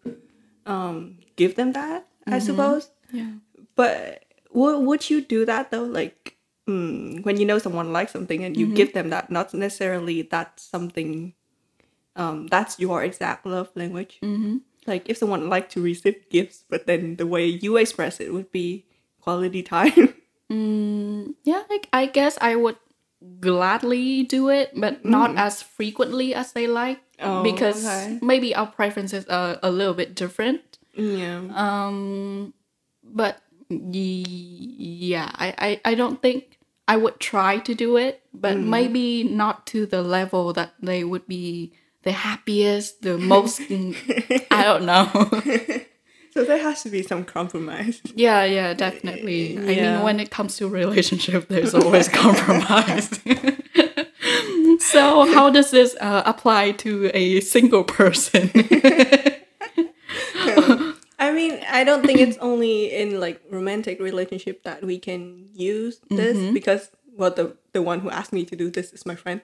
um, 0.66 1.18
give 1.36 1.56
them 1.56 1.72
that. 1.72 2.06
I 2.26 2.38
suppose. 2.38 2.90
yeah. 3.12 3.32
But 3.74 4.24
would 4.52 4.80
would 4.84 5.10
you 5.10 5.20
do 5.20 5.44
that 5.46 5.70
though? 5.70 5.84
Like 5.84 6.36
mm, 6.68 7.24
when 7.24 7.38
you 7.38 7.46
know 7.46 7.58
someone 7.58 7.92
likes 7.92 8.12
something 8.12 8.44
and 8.44 8.56
you 8.56 8.74
give 8.74 8.92
them 8.92 9.10
that, 9.10 9.30
not 9.30 9.54
necessarily 9.54 10.22
that's 10.22 10.62
something. 10.62 11.34
Um, 12.16 12.48
that's 12.48 12.80
your 12.80 13.04
exact 13.04 13.46
love 13.46 13.70
language. 13.76 14.18
Mm-hmm. 14.22 14.58
Like 14.86 15.08
if 15.08 15.16
someone 15.16 15.48
liked 15.48 15.70
to 15.72 15.80
receive 15.80 16.28
gifts, 16.30 16.64
but 16.68 16.86
then 16.86 17.16
the 17.16 17.26
way 17.26 17.46
you 17.46 17.76
express 17.76 18.18
it 18.20 18.32
would 18.34 18.50
be 18.50 18.84
quality 19.20 19.62
time. 19.62 20.14
Yeah, 21.44 21.62
like 21.68 21.88
I 21.92 22.06
guess 22.06 22.38
I 22.40 22.56
would 22.56 22.76
gladly 23.40 24.24
do 24.24 24.48
it, 24.48 24.72
but 24.74 25.04
not 25.04 25.36
as 25.36 25.62
frequently 25.62 26.34
as 26.34 26.52
they 26.52 26.66
like. 26.66 27.00
Oh, 27.20 27.42
because 27.42 27.84
okay. 27.84 28.18
maybe 28.22 28.54
our 28.54 28.66
preferences 28.66 29.26
are 29.26 29.58
a 29.62 29.70
little 29.70 29.94
bit 29.94 30.14
different. 30.14 30.78
yeah. 30.94 31.42
Um, 31.52 32.54
but 33.02 33.42
yeah, 33.68 35.30
I, 35.34 35.54
I, 35.58 35.92
I 35.92 35.94
don't 35.94 36.22
think 36.22 36.58
I 36.86 36.96
would 36.96 37.18
try 37.18 37.58
to 37.58 37.74
do 37.74 37.96
it, 37.96 38.22
but 38.32 38.56
maybe 38.56 39.24
not 39.24 39.66
to 39.68 39.84
the 39.84 40.02
level 40.02 40.52
that 40.52 40.74
they 40.80 41.04
would 41.04 41.26
be 41.26 41.72
the 42.02 42.12
happiest, 42.12 43.02
the 43.02 43.18
most. 43.18 43.60
I 44.50 44.62
don't 44.62 44.86
know. 44.86 45.84
So 46.34 46.44
there 46.44 46.58
has 46.58 46.82
to 46.82 46.90
be 46.90 47.02
some 47.02 47.24
compromise. 47.24 48.00
yeah, 48.14 48.44
yeah, 48.44 48.74
definitely. 48.74 49.58
I 49.58 49.60
mean, 49.62 50.02
when 50.02 50.20
it 50.20 50.30
comes 50.30 50.56
to 50.58 50.68
relationship, 50.68 51.48
there's 51.48 51.74
always 51.74 52.08
compromise. 52.24 53.08
so, 54.80 55.26
how 55.32 55.50
does 55.50 55.70
this 55.70 55.96
uh, 56.00 56.22
apply 56.26 56.72
to 56.72 57.10
a 57.14 57.40
single 57.40 57.84
person? 57.84 58.50
I 61.20 61.32
mean, 61.32 61.58
I 61.68 61.82
don't 61.84 62.06
think 62.06 62.20
it's 62.20 62.38
only 62.38 62.92
in 62.94 63.18
like 63.20 63.42
romantic 63.50 64.00
relationship 64.00 64.62
that 64.62 64.84
we 64.84 64.98
can 64.98 65.48
use 65.52 66.00
this 66.08 66.52
because 66.52 66.90
well 67.16 67.32
the 67.32 67.56
the 67.72 67.82
one 67.82 68.00
who 68.00 68.08
asked 68.08 68.32
me 68.32 68.44
to 68.44 68.56
do 68.56 68.70
this 68.70 68.92
is 68.92 69.04
my 69.04 69.16
friend. 69.16 69.40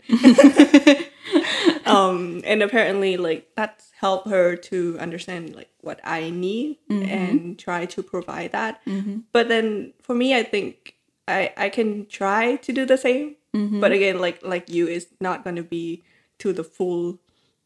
um 1.86 2.40
and 2.44 2.62
apparently 2.62 3.16
like 3.16 3.48
that's 3.56 3.90
helped 4.00 4.28
her 4.28 4.56
to 4.56 4.96
understand 5.00 5.54
like 5.54 5.68
what 5.84 6.00
I 6.04 6.30
need 6.30 6.78
mm-hmm. 6.90 7.08
and 7.08 7.58
try 7.58 7.86
to 7.86 8.02
provide 8.02 8.52
that. 8.52 8.84
Mm-hmm. 8.86 9.18
But 9.32 9.48
then 9.48 9.92
for 10.02 10.14
me 10.14 10.34
I 10.34 10.42
think 10.42 10.94
I 11.28 11.52
I 11.56 11.68
can 11.68 12.06
try 12.06 12.56
to 12.56 12.72
do 12.72 12.84
the 12.84 12.98
same. 12.98 13.36
Mm-hmm. 13.54 13.80
But 13.80 13.92
again 13.92 14.18
like 14.18 14.42
like 14.42 14.68
you 14.68 14.88
is 14.88 15.08
not 15.20 15.44
going 15.44 15.56
to 15.56 15.62
be 15.62 16.04
to 16.38 16.52
the 16.52 16.64
full 16.64 17.18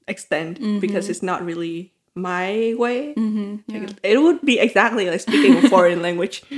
extent 0.07 0.61
because 0.81 1.09
it's 1.09 1.23
not 1.23 1.45
really 1.45 1.93
my 2.19 2.75
way. 2.77 3.15
Like, 3.69 3.91
it 4.03 4.21
would 4.21 4.43
be 4.43 4.59
exactly 4.59 5.09
like 5.09 5.21
speaking 5.21 5.57
a 5.65 5.69
foreign 5.69 6.03
language. 6.03 6.43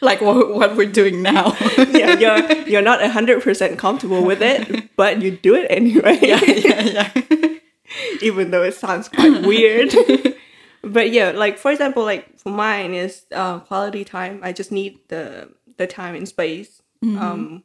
like 0.00 0.20
what, 0.20 0.54
what 0.54 0.76
we're 0.76 0.90
doing 0.90 1.22
now. 1.22 1.56
yeah, 1.90 2.18
you're 2.18 2.52
you're 2.68 2.82
not 2.82 3.02
hundred 3.10 3.42
percent 3.42 3.78
comfortable 3.78 4.24
with 4.24 4.40
it, 4.40 4.90
but 4.96 5.20
you 5.20 5.32
do 5.32 5.54
it 5.54 5.66
anyway. 5.68 6.18
yeah, 6.22 6.44
yeah. 6.44 7.10
even 8.22 8.50
though 8.50 8.62
it 8.62 8.74
sounds 8.74 9.08
quite 9.08 9.42
weird. 9.46 9.94
but 10.82 11.10
yeah, 11.10 11.30
like 11.32 11.58
for 11.58 11.70
example, 11.70 12.04
like 12.04 12.38
for 12.38 12.50
mine 12.50 12.94
is 12.94 13.24
uh, 13.32 13.58
quality 13.60 14.04
time. 14.04 14.40
I 14.42 14.52
just 14.52 14.70
need 14.72 14.98
the 15.08 15.50
the 15.76 15.86
time 15.86 16.14
and 16.14 16.26
space 16.28 16.82
um, 17.02 17.62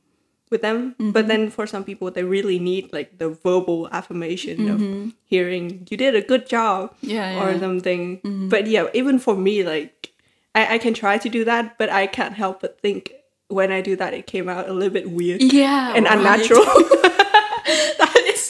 with 0.51 0.61
them. 0.61 0.95
But 0.99 1.27
then 1.27 1.49
for 1.49 1.65
some 1.65 1.83
people, 1.83 2.11
they 2.11 2.23
really 2.23 2.59
need 2.59 2.93
like 2.93 3.17
the 3.17 3.29
verbal 3.29 3.89
affirmation 3.91 4.69
of 4.69 5.13
hearing 5.25 5.87
you 5.89 5.97
did 5.97 6.15
a 6.15 6.21
good 6.21 6.45
job 6.47 6.93
Yeah, 7.01 7.41
or 7.41 7.51
yeah. 7.51 7.59
something. 7.59 8.21
But 8.49 8.67
yeah, 8.67 8.87
even 8.93 9.17
for 9.19 9.35
me, 9.35 9.63
like 9.63 10.11
I, 10.53 10.75
I 10.75 10.77
can 10.77 10.93
try 10.93 11.17
to 11.17 11.29
do 11.29 11.43
that, 11.45 11.77
but 11.79 11.89
I 11.89 12.05
can't 12.05 12.35
help 12.35 12.61
but 12.61 12.79
think 12.81 13.11
when 13.49 13.71
I 13.71 13.81
do 13.81 13.95
that, 13.95 14.13
it 14.13 14.25
came 14.27 14.47
out 14.49 14.69
a 14.69 14.73
little 14.73 14.93
bit 14.93 15.09
weird 15.09 15.41
Yeah, 15.41 15.93
and 15.95 16.05
right. 16.05 16.17
unnatural. 16.17 16.65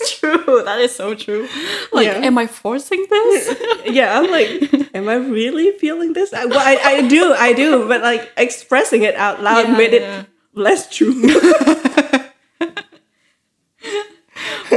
Is 0.02 0.12
true. 0.20 0.62
That 0.66 0.80
is 0.80 0.96
so 0.96 1.14
true. 1.16 1.48
Like, 1.92 2.08
Yeah. 2.08 2.26
am 2.28 2.38
I 2.38 2.48
forcing 2.48 3.06
this? 3.10 3.56
yeah, 3.86 4.18
I'm 4.20 4.30
like, 4.32 4.50
am 4.96 5.10
I 5.10 5.16
really 5.16 5.72
feeling 5.80 6.14
this? 6.14 6.34
I, 6.34 6.46
well, 6.46 6.60
I, 6.60 6.78
I 6.84 7.08
do, 7.08 7.34
I 7.34 7.54
do, 7.54 7.88
but 7.88 8.02
like 8.02 8.32
expressing 8.38 9.04
it 9.04 9.16
out 9.16 9.42
loud 9.42 9.68
Yeah, 9.68 9.78
made 9.78 9.94
yeah. 9.94 10.20
it 10.22 10.28
less 10.54 10.90
true. 10.96 11.14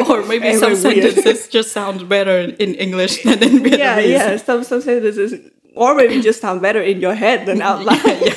or 0.08 0.23
maybe 0.26 0.49
Am 0.49 0.58
some 0.58 0.76
sentences 0.76 1.49
just 1.49 1.73
sound 1.73 2.08
better 2.08 2.38
in 2.58 2.75
English 2.75 3.23
than 3.25 3.42
in 3.42 3.58
Vietnamese. 3.62 3.78
yeah, 3.78 3.99
yeah. 4.00 4.37
Some 4.37 4.64
some 4.64 4.80
sentences, 4.80 5.35
or 5.75 5.94
maybe 5.94 6.20
just 6.20 6.40
sound 6.40 6.61
better 6.61 6.80
in 6.82 7.00
your 7.00 7.14
head 7.14 7.46
than 7.46 7.62
out 7.62 7.82
loud. 7.85 8.04
yeah 8.04 8.35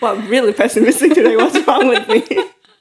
well, 0.00 0.16
I'm 0.16 0.28
really 0.28 0.52
pessimistic 0.52 1.12
today. 1.14 1.34
What's 1.36 1.58
wrong 1.66 1.88
with 1.88 2.06
me? 2.08 2.22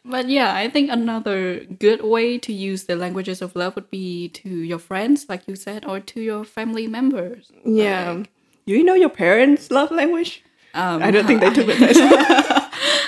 But 0.10 0.30
yeah, 0.30 0.56
I 0.56 0.70
think 0.70 0.90
another 0.90 1.66
good 1.66 2.02
way 2.02 2.38
to 2.40 2.54
use 2.54 2.86
the 2.86 2.96
languages 2.96 3.42
of 3.42 3.56
love 3.56 3.76
would 3.76 3.90
be 3.92 4.30
to 4.30 4.50
your 4.50 4.80
friends, 4.80 5.26
like 5.28 5.48
you 5.48 5.56
said, 5.56 5.86
or 5.86 6.00
to 6.00 6.22
your 6.22 6.46
family 6.46 6.88
members. 6.88 7.52
Yeah. 7.66 8.24
Do 8.66 8.74
you 8.74 8.84
know 8.84 8.96
your 8.96 9.10
parents' 9.10 9.70
love 9.70 9.92
language? 9.92 10.44
Um, 10.74 11.04
I 11.04 11.12
don't 11.12 11.26
think 11.28 11.42
they 11.42 11.50
took 11.52 11.68
the 11.68 11.76
test. 11.76 12.00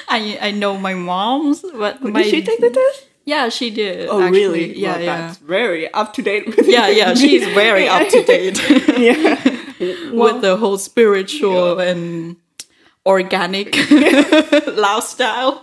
I 0.09 0.39
I 0.41 0.51
know 0.51 0.77
my 0.77 0.93
mom's, 0.93 1.61
but 1.61 2.01
my 2.01 2.23
Did 2.23 2.31
she 2.31 2.43
take 2.43 2.59
the 2.59 2.69
test? 2.71 3.07
yeah 3.25 3.47
she 3.49 3.69
did. 3.69 4.09
Oh, 4.09 4.21
actually. 4.21 4.39
really? 4.39 4.77
Yeah, 4.77 4.91
Well, 4.93 5.01
yeah. 5.01 5.17
That's 5.21 5.37
very 5.37 5.93
up 5.93 6.13
to 6.13 6.21
date. 6.21 6.47
With 6.47 6.67
Yeah, 6.67 6.87
yeah, 6.89 7.13
she's 7.13 7.45
very 7.53 7.87
up 7.95 8.07
to 8.09 8.23
date 8.23 8.57
yeah. 8.97 9.37
with 10.11 10.41
the 10.41 10.57
whole 10.57 10.77
spiritual 10.77 11.79
and 11.79 12.35
organic 13.05 13.75
lifestyle. 14.67 15.61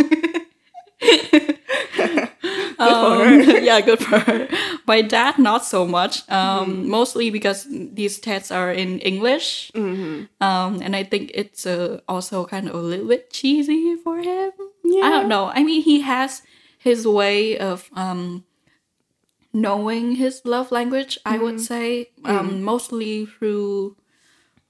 Um, 2.78 3.40
yeah, 3.64 3.80
good 3.80 4.00
for 4.00 4.18
her. 4.18 4.48
My 4.86 5.00
dad, 5.00 5.38
not 5.38 5.64
so 5.64 5.86
much. 5.86 6.28
Um, 6.30 6.88
Mostly 6.88 7.30
because 7.30 7.66
these 7.70 8.18
tests 8.18 8.50
are 8.50 8.70
in 8.70 8.98
English, 9.00 9.70
um, 9.74 10.28
and 10.82 10.94
I 10.94 11.02
think 11.02 11.30
it's 11.34 11.64
uh, 11.66 12.00
also 12.06 12.44
kind 12.44 12.68
of 12.68 12.74
a 12.74 12.78
little 12.78 13.08
bit 13.08 13.30
cheesy 13.32 13.96
for 13.96 14.18
him. 14.18 14.52
I 15.02 15.08
don't 15.10 15.28
know. 15.28 15.46
I 15.54 15.64
mean, 15.64 15.82
he 15.82 16.02
has 16.02 16.42
his 16.78 17.06
way 17.06 17.56
of 17.58 17.88
um, 17.94 18.44
knowing 19.52 20.16
his 20.16 20.42
love 20.44 20.70
language. 20.70 21.18
I 21.24 21.38
would 21.38 21.60
say, 21.60 22.10
um, 22.24 22.62
mostly 22.62 23.24
through 23.26 23.96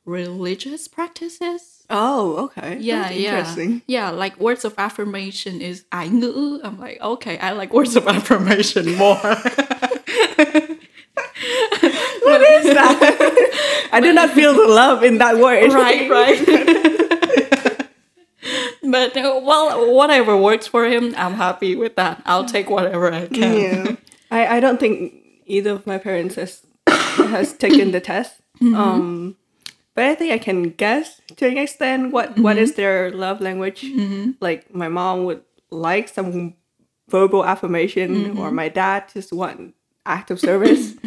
religious 0.07 0.89
practices. 0.89 1.85
Oh, 1.91 2.45
okay. 2.47 2.79
Yeah, 2.81 3.03
That's 3.03 3.15
yeah, 3.17 3.39
interesting. 3.39 3.83
yeah. 3.87 4.11
Like 4.11 4.39
words 4.41 4.65
of 4.65 4.75
affirmation 4.79 5.61
is 5.61 5.85
I 5.93 6.09
ngữ. 6.09 6.61
I'm 6.65 6.79
like, 6.79 7.01
okay, 7.01 7.39
I 7.39 7.53
like 7.53 7.73
words 7.73 7.95
of 7.97 8.09
affirmation 8.17 8.95
more. 8.97 9.21
What 12.27 12.41
is 12.43 12.65
that? 12.75 13.89
I 13.93 14.01
do 14.01 14.13
not 14.13 14.31
feel 14.31 14.53
the 14.53 14.67
love 14.67 15.05
in 15.05 15.19
that 15.19 15.37
word. 15.39 15.73
right, 15.73 16.11
right. 16.11 16.45
but 18.83 19.17
uh, 19.17 19.41
well, 19.43 19.95
whatever 19.95 20.37
works 20.37 20.67
for 20.67 20.87
him, 20.87 21.15
I'm 21.17 21.35
happy 21.35 21.77
with 21.77 21.95
that. 21.97 22.21
I'll 22.27 22.45
take 22.45 22.69
whatever 22.69 23.13
I 23.13 23.27
can. 23.29 23.87
Yeah. 23.87 23.97
I, 24.31 24.57
I 24.57 24.61
don't 24.61 24.81
think 24.81 25.15
either 25.47 25.71
of 25.71 25.87
my 25.87 25.99
parents 25.99 26.35
has 26.35 26.67
has 26.89 27.53
taken 27.53 27.93
the 27.93 28.01
test. 28.01 28.35
Um, 28.61 29.37
but 29.97 30.05
I 30.05 30.15
think 30.15 30.33
I 30.33 30.39
can 30.39 30.71
guess 30.71 31.21
to 31.37 31.49
an 31.49 31.57
extent 31.59 32.13
what 32.13 32.39
what 32.39 32.59
is 32.59 32.71
mm-hmm. 32.71 32.77
their 32.77 33.11
love 33.11 33.41
language. 33.41 33.83
Mm-hmm. 33.83 34.33
Like 34.41 34.73
my 34.73 34.89
mom 34.89 35.25
would 35.25 35.43
like 35.71 36.09
some 36.09 36.55
verbal 37.09 37.45
affirmation, 37.45 38.15
mm-hmm. 38.15 38.39
or 38.39 38.53
my 38.53 38.69
dad 38.69 39.05
just 39.13 39.33
want 39.33 39.75
act 40.05 40.31
of 40.31 40.39
service. 40.39 40.95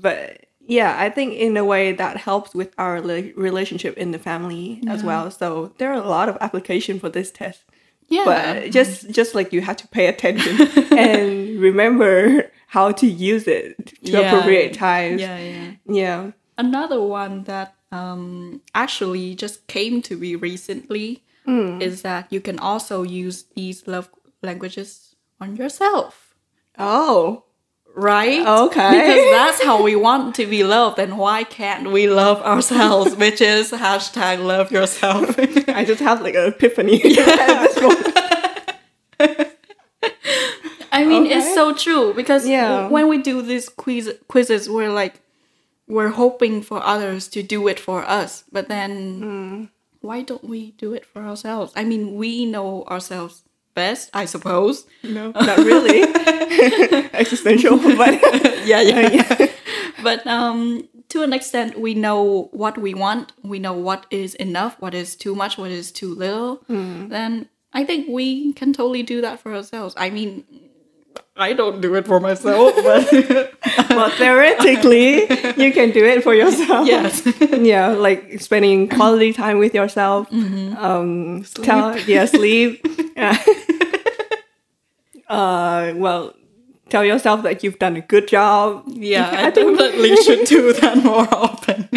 But 0.00 0.44
yeah, 0.60 0.94
I 0.96 1.08
think 1.10 1.34
in 1.34 1.56
a 1.56 1.64
way 1.64 1.92
that 1.92 2.18
helps 2.18 2.54
with 2.54 2.72
our 2.78 3.00
rela- 3.00 3.34
relationship 3.36 3.96
in 3.96 4.12
the 4.12 4.18
family 4.18 4.80
as 4.86 5.02
well. 5.02 5.30
So 5.30 5.72
there 5.78 5.90
are 5.90 6.00
a 6.00 6.06
lot 6.06 6.28
of 6.28 6.36
application 6.40 7.00
for 7.00 7.08
this 7.08 7.32
test 7.32 7.64
Yeah, 8.08 8.24
but 8.24 8.70
just 8.70 9.10
just 9.10 9.34
like 9.34 9.52
you 9.52 9.62
have 9.62 9.78
to 9.78 9.88
pay 9.88 10.06
attention 10.06 10.54
and 10.96 11.58
remember 11.58 12.50
how 12.68 12.92
to 12.92 13.06
use 13.06 13.48
it 13.48 13.74
to 14.04 14.12
Yeah. 14.12 14.20
appropriate 14.20 14.74
times. 14.74 15.20
yeah, 15.20 15.38
yeah. 15.38 15.70
Yeah. 15.86 16.30
Another 16.58 17.00
one 17.00 17.44
that 17.44 17.74
um, 17.92 18.60
actually 18.74 19.34
just 19.34 19.66
came 19.66 20.02
to 20.02 20.16
me 20.16 20.34
recently 20.34 21.22
is 21.80 22.02
that 22.02 22.30
you 22.30 22.42
can 22.42 22.58
also 22.58 23.02
use 23.02 23.44
these 23.56 23.86
love 23.88 24.10
languages 24.42 25.14
on 25.40 25.56
yourself. 25.56 26.34
Oh, 26.78 27.44
right? 27.96 28.46
Okay. 28.46 28.90
Because 28.90 29.30
that's 29.30 29.64
how 29.64 29.82
we 29.82 29.96
want 30.08 30.34
to 30.34 30.44
be 30.46 30.62
loved, 30.62 30.98
and 30.98 31.16
why 31.16 31.44
can't 31.44 31.90
we 31.90 32.06
love 32.06 32.42
ourselves? 32.42 33.16
Which 33.16 33.40
is 33.40 33.70
hashtag 33.70 34.44
love 34.44 34.70
yourself. 34.70 35.36
I 35.68 35.86
just 35.86 36.00
have 36.00 36.20
like 36.20 36.34
an 36.34 36.48
epiphany 36.52 36.98
moment. 37.16 38.14
I 40.90 41.04
mean, 41.04 41.26
it's 41.26 41.54
so 41.54 41.72
true 41.74 42.12
because 42.14 42.46
Yeah. 42.46 42.88
when 42.88 43.08
we 43.08 43.18
do 43.18 43.40
these 43.42 43.68
quiz 43.68 44.12
quizzes, 44.28 44.68
we're 44.68 44.92
like, 44.92 45.20
we're 45.88 46.10
hoping 46.10 46.62
for 46.62 46.82
others 46.84 47.28
to 47.28 47.42
do 47.42 47.66
it 47.68 47.80
for 47.80 48.04
us, 48.04 48.44
but 48.52 48.68
then 48.68 49.20
Mm. 49.20 49.68
why 50.00 50.22
don't 50.22 50.44
we 50.44 50.72
do 50.78 50.92
it 50.94 51.04
for 51.06 51.22
ourselves? 51.22 51.72
I 51.76 51.84
mean, 51.84 52.14
we 52.16 52.44
know 52.44 52.84
ourselves 52.88 53.42
best, 53.74 54.10
I 54.12 54.24
suppose. 54.26 54.86
No, 55.02 55.30
not 55.32 55.58
really. 55.58 56.02
Existential, 57.14 57.78
but 57.78 58.14
yeah, 58.66 58.80
yeah. 58.80 59.08
Yeah. 59.18 59.46
but 60.02 60.26
um, 60.26 60.88
to 61.08 61.22
an 61.22 61.32
extent, 61.32 61.78
we 61.80 61.94
know 61.94 62.48
what 62.52 62.76
we 62.78 62.94
want. 62.94 63.32
We 63.42 63.58
know 63.58 63.72
what 63.72 64.06
is 64.10 64.34
enough, 64.36 64.76
what 64.80 64.94
is 64.94 65.16
too 65.16 65.34
much, 65.34 65.58
what 65.58 65.70
is 65.70 65.90
too 65.92 66.14
little. 66.14 66.62
Then 66.68 67.48
I 67.72 67.84
think 67.84 68.08
we 68.08 68.52
can 68.54 68.72
totally 68.72 69.02
do 69.02 69.20
that 69.22 69.40
for 69.40 69.54
ourselves. 69.54 69.94
I 69.96 70.10
mean, 70.10 70.44
I 71.38 71.52
don't 71.52 71.80
do 71.80 71.94
it 71.94 72.06
for 72.06 72.18
myself, 72.20 72.74
but 72.76 73.10
well, 73.90 74.10
theoretically, 74.10 75.20
you 75.62 75.72
can 75.72 75.92
do 75.92 76.04
it 76.04 76.24
for 76.24 76.34
yourself. 76.34 76.86
yes. 76.86 77.22
yeah, 77.60 77.88
like 77.88 78.40
spending 78.40 78.88
quality 78.88 79.32
time 79.32 79.58
with 79.58 79.74
yourself. 79.74 80.30
Um, 80.32 81.44
tell 81.62 81.98
yeah, 82.00 82.24
sleep. 82.24 82.84
Yeah. 83.16 83.38
uh, 85.28 85.92
well, 85.94 86.34
tell 86.88 87.04
yourself 87.04 87.42
that 87.44 87.62
you've 87.62 87.78
done 87.78 87.96
a 87.96 88.00
good 88.00 88.26
job. 88.26 88.82
Yeah, 88.88 89.30
I 89.30 89.50
definitely 89.50 90.16
should 90.16 90.46
do 90.46 90.72
that 90.72 90.98
more 91.04 91.32
often. 91.32 91.88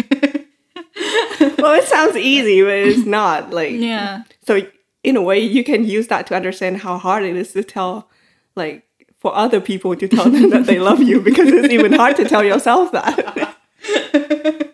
Well, 1.58 1.74
it 1.74 1.84
sounds 1.84 2.16
easy, 2.16 2.62
but 2.62 2.74
it's 2.74 3.06
not. 3.06 3.52
Like, 3.52 3.72
yeah. 3.72 4.22
so 4.44 4.60
in 5.04 5.16
a 5.16 5.22
way, 5.22 5.40
you 5.40 5.64
can 5.64 5.84
use 5.84 6.08
that 6.08 6.26
to 6.28 6.34
understand 6.34 6.78
how 6.78 6.98
hard 6.98 7.24
it 7.24 7.36
is 7.36 7.52
to 7.52 7.64
tell, 7.64 8.08
like, 8.56 8.84
for 9.22 9.34
other 9.36 9.60
people 9.60 9.94
to 9.94 10.08
tell 10.08 10.28
them 10.28 10.50
that 10.50 10.66
they 10.66 10.80
love 10.80 11.00
you 11.00 11.20
because 11.20 11.48
it's 11.48 11.72
even 11.72 11.92
hard 11.92 12.16
to 12.16 12.24
tell 12.28 12.44
yourself 12.44 12.90
that. 12.92 13.54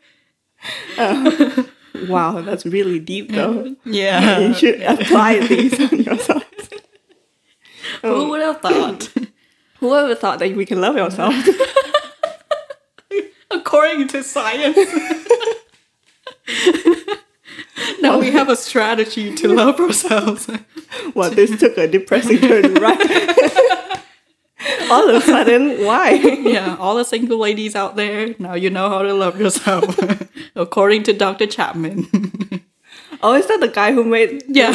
Uh, 0.99 1.63
wow, 2.09 2.41
that's 2.43 2.67
really 2.67 2.99
deep, 2.99 3.31
though. 3.31 3.77
Yeah. 3.85 4.41
you 4.41 4.53
should 4.53 4.83
apply 4.83 5.39
these 5.47 5.79
on 5.81 6.01
yourself. 6.01 6.43
Who 8.03 8.29
would 8.31 8.41
have 8.41 8.61
thought? 8.61 9.05
Who 9.15 9.27
Whoever 9.79 10.17
thought 10.17 10.41
that 10.41 10.57
we 10.57 10.67
can 10.67 10.81
love 10.81 10.97
ourselves? 10.97 11.49
According 13.53 14.09
to 14.09 14.25
science. 14.25 14.77
now 18.03 18.19
we 18.19 18.33
have 18.33 18.49
a 18.49 18.57
strategy 18.57 19.33
to 19.37 19.49
love 19.49 19.79
ourselves. 19.79 20.51
well, 21.15 21.31
this 21.31 21.59
took 21.61 21.79
a 21.79 21.87
depressing 21.87 22.39
turn, 22.41 22.75
right? 22.75 23.65
All 24.91 25.09
of 25.09 25.15
a 25.15 25.21
sudden, 25.21 25.85
why? 25.85 26.11
yeah, 26.43 26.77
all 26.81 26.97
the 26.97 27.05
single 27.05 27.39
ladies 27.39 27.77
out 27.77 27.95
there, 27.97 28.35
now 28.41 28.55
you 28.55 28.71
know 28.71 28.89
how 28.89 29.03
to 29.03 29.15
love 29.15 29.39
yourself. 29.41 29.97
According 30.57 31.05
to 31.05 31.13
Dr. 31.13 31.47
Chapman. 31.47 32.09
Oh, 33.23 33.35
is 33.35 33.47
that 33.47 33.61
the 33.61 33.69
guy 33.69 33.93
who 33.93 34.05
made? 34.05 34.43
yeah. 34.49 34.71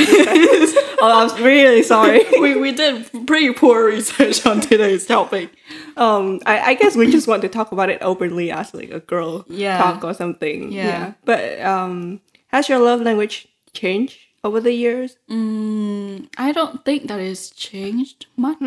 Oh, 1.00 1.28
I'm 1.36 1.44
really 1.44 1.84
sorry. 1.84 2.24
we, 2.40 2.56
we 2.56 2.72
did 2.72 3.10
pretty 3.28 3.52
poor 3.54 3.86
research 3.88 4.46
on 4.46 4.62
today's 4.62 5.06
topic. 5.06 5.50
Um, 5.98 6.40
I, 6.46 6.72
I 6.72 6.74
guess 6.76 6.96
we 6.96 7.12
just 7.12 7.28
want 7.28 7.42
to 7.42 7.50
talk 7.50 7.72
about 7.74 7.90
it 7.90 8.00
openly 8.02 8.52
as 8.52 8.74
like 8.74 8.92
a 8.92 9.00
girl 9.02 9.44
Yeah. 9.50 9.78
talk 9.80 10.04
or 10.04 10.14
something. 10.14 10.72
Yeah. 10.72 11.14
But 11.26 11.60
um, 11.62 12.22
has 12.48 12.70
your 12.70 12.80
love 12.80 13.02
language 13.02 13.48
changed 13.74 14.18
over 14.44 14.60
the 14.62 14.72
years? 14.74 15.18
Mm, 15.30 16.28
I 16.38 16.52
don't 16.54 16.84
think 16.86 17.08
that 17.08 17.20
is 17.20 17.50
changed 17.52 18.26
much. 18.38 18.60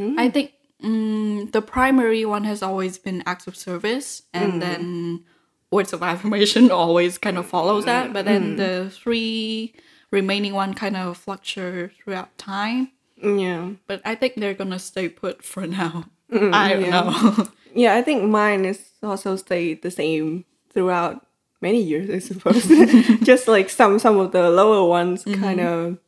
Mm-hmm. 0.00 0.18
I 0.18 0.30
think 0.30 0.52
mm, 0.82 1.52
the 1.52 1.60
primary 1.62 2.24
one 2.24 2.44
has 2.44 2.62
always 2.62 2.98
been 2.98 3.22
acts 3.26 3.46
of 3.46 3.56
service, 3.56 4.22
and 4.32 4.52
Mm. 4.54 4.60
then 4.60 5.24
words 5.70 5.92
of 5.92 6.02
affirmation 6.02 6.70
always 6.82 7.18
kind 7.18 7.36
of 7.38 7.46
follows 7.46 7.84
that. 7.84 8.12
But 8.12 8.24
Mm. 8.24 8.28
then 8.30 8.56
the 8.56 8.90
three 8.90 9.74
remaining 10.10 10.54
one 10.54 10.74
kind 10.74 10.96
of 10.96 11.16
fluctuate 11.16 11.92
throughout 12.02 12.36
time. 12.38 12.90
Yeah. 13.22 13.70
But 13.86 14.00
I 14.04 14.14
think 14.16 14.34
they're 14.36 14.54
gonna 14.54 14.78
stay 14.78 15.08
put 15.08 15.44
for 15.44 15.66
now. 15.66 16.04
I 16.32 16.68
don't 16.72 16.82
Mm, 16.82 16.86
yeah. 16.86 16.90
know. 16.90 17.48
Yeah, 17.72 17.94
I 17.94 18.02
think 18.02 18.24
mine 18.28 18.64
is 18.64 18.80
also 19.00 19.36
stayed 19.36 19.82
the 19.82 19.92
same 19.92 20.44
throughout 20.74 21.22
many 21.60 21.80
years, 21.80 22.10
I 22.10 22.18
suppose. 22.18 22.66
Just 23.22 23.46
like 23.46 23.70
some 23.70 24.00
some 24.00 24.18
of 24.18 24.32
the 24.32 24.50
lower 24.50 24.82
ones 24.88 25.22
kind 25.22 25.60
of 25.60 25.98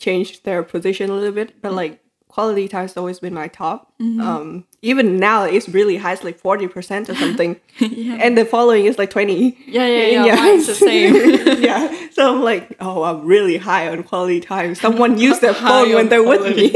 changed 0.00 0.44
their 0.44 0.62
position 0.62 1.10
a 1.10 1.14
little 1.14 1.32
bit, 1.36 1.60
but 1.60 1.72
like 1.76 2.00
quality 2.28 2.68
time 2.68 2.82
has 2.82 2.96
always 2.96 3.18
been 3.18 3.32
my 3.34 3.48
top. 3.48 3.92
Um, 4.00 4.64
even 4.82 5.16
now 5.16 5.44
it's 5.44 5.68
really 5.68 5.96
high, 5.96 6.12
it's 6.12 6.22
like 6.24 6.38
forty 6.38 6.68
percent 6.68 7.08
or 7.08 7.14
something, 7.24 7.58
yeah. 7.78 8.18
and 8.20 8.36
the 8.36 8.44
following 8.44 8.86
is 8.86 8.98
like 8.98 9.10
twenty. 9.10 9.56
yeah, 9.66 9.86
yeah, 9.86 10.06
yeah. 10.06 10.24
Yeah. 10.26 10.36
Mine's 10.36 10.66
the 10.66 10.74
same. 10.74 11.14
yeah, 11.62 12.08
so 12.10 12.34
I'm 12.34 12.42
like, 12.42 12.76
oh, 12.80 13.02
I'm 13.04 13.24
really 13.24 13.56
high 13.56 13.88
on 13.88 14.02
quality 14.02 14.40
time. 14.40 14.74
Someone 14.74 15.18
used 15.28 15.40
their 15.40 15.54
phone 15.54 15.94
when 15.94 16.08
they're 16.08 16.22
with 16.22 16.44
me. 16.56 16.70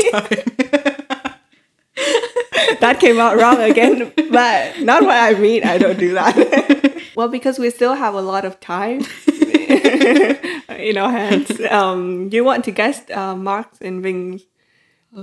that 2.81 2.99
came 3.01 3.19
out 3.21 3.37
wrong 3.37 3.61
again, 3.61 4.13
but 4.31 4.81
not 4.81 5.03
what 5.03 5.17
I 5.17 5.35
mean. 5.35 5.65
I 5.65 5.77
don't 5.79 5.99
do 5.99 6.15
that. 6.15 7.03
well, 7.15 7.29
because 7.29 7.59
we 7.59 7.71
still 7.71 7.95
have 7.95 8.15
a 8.15 8.23
lot 8.23 8.45
of 8.45 8.61
time 8.61 9.05
in 9.29 10.97
our 10.97 11.11
hands. 11.11 11.61
Um, 11.71 12.31
you 12.33 12.45
want 12.45 12.65
to 12.65 12.71
guess 12.71 13.03
uh, 13.11 13.37
Mark's 13.37 13.79
and 13.81 14.03
Ving's 14.03 14.43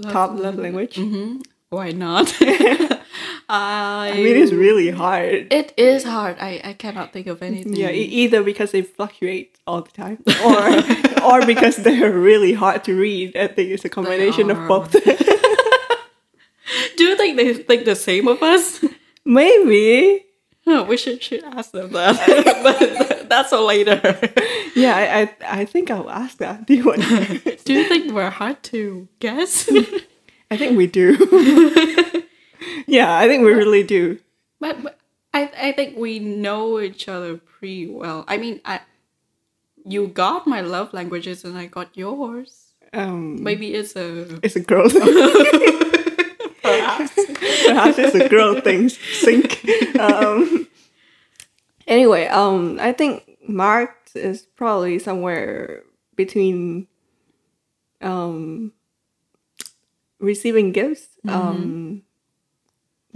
top 0.03 0.37
love 0.37 0.55
language? 0.57 0.95
Mm-hmm. 0.95 1.41
Why 1.69 1.91
not? 1.91 2.33
I, 3.49 4.11
I 4.13 4.17
mean, 4.17 4.35
it's 4.35 4.51
really 4.51 4.89
hard. 4.89 5.47
it 5.53 5.73
is 5.77 6.03
hard. 6.03 6.37
I, 6.39 6.59
I 6.63 6.73
cannot 6.73 7.13
think 7.13 7.27
of 7.27 7.41
anything. 7.41 7.75
Yeah, 7.75 7.89
either 7.89 8.43
because 8.43 8.71
they 8.71 8.81
fluctuate 8.81 9.57
all 9.65 9.81
the 9.81 9.91
time, 9.91 10.21
or 10.45 11.23
or 11.41 11.45
because 11.45 11.77
they're 11.77 12.11
really 12.11 12.53
hard 12.53 12.83
to 12.85 12.99
read. 12.99 13.37
I 13.37 13.47
think 13.47 13.69
it's 13.71 13.85
a 13.85 13.89
combination 13.89 14.51
of 14.51 14.67
both. 14.67 14.91
Do 16.97 17.03
you 17.03 17.15
think 17.15 17.37
they 17.37 17.53
think 17.53 17.85
the 17.85 17.95
same 17.95 18.27
of 18.27 18.43
us? 18.43 18.83
Maybe. 19.23 20.25
Oh, 20.65 20.83
we 20.83 20.97
should 20.97 21.23
should 21.23 21.43
ask 21.45 21.71
them 21.71 21.93
that, 21.93 22.17
but 22.63 23.16
that's 23.29 23.49
for 23.49 23.59
later. 23.59 24.01
Yeah, 24.77 24.93
I, 24.95 25.21
I 25.21 25.61
I 25.61 25.65
think 25.65 25.89
I'll 25.89 26.09
ask 26.09 26.37
that. 26.37 26.67
Do 26.67 26.75
you 26.75 26.85
want? 26.85 27.01
Do 27.65 27.73
you 27.73 27.85
think 27.89 28.13
we're 28.13 28.29
hard 28.29 28.61
to 28.69 29.07
guess? 29.17 29.67
I 30.51 30.55
think 30.57 30.77
we 30.77 30.85
do. 30.85 31.17
yeah, 32.85 33.17
I 33.17 33.27
think 33.27 33.43
we 33.43 33.53
really 33.53 33.81
do. 33.81 34.19
but, 34.59 34.83
but 34.83 34.99
I 35.33 35.49
I 35.57 35.71
think 35.71 35.97
we 35.97 36.19
know 36.19 36.79
each 36.79 37.07
other 37.09 37.37
pretty 37.37 37.87
well. 37.87 38.23
I 38.27 38.37
mean, 38.37 38.61
I 38.65 38.81
you 39.83 40.07
got 40.13 40.45
my 40.45 40.61
love 40.61 40.93
languages 40.93 41.43
and 41.43 41.57
I 41.57 41.65
got 41.65 41.97
yours. 41.97 42.73
Um, 42.93 43.41
Maybe 43.41 43.73
it's 43.73 43.95
a 43.95 44.37
it's 44.45 44.55
a 44.55 44.61
girl 44.61 44.89
thing. 44.89 45.01
perhaps. 46.61 47.15
Perhaps 47.65 47.97
it's 47.97 48.15
a 48.15 48.29
girl 48.29 48.61
thing. 48.61 48.89
Sync. 48.89 49.65
Um, 49.99 50.67
anyway, 51.87 52.27
um, 52.27 52.79
I 52.79 52.91
think 52.93 53.23
Mark 53.47 53.95
is 54.13 54.43
probably 54.55 54.99
somewhere 54.99 55.83
between 56.15 56.87
um, 58.01 58.73
receiving 60.19 60.71
gifts, 60.71 61.07
um, 61.27 62.03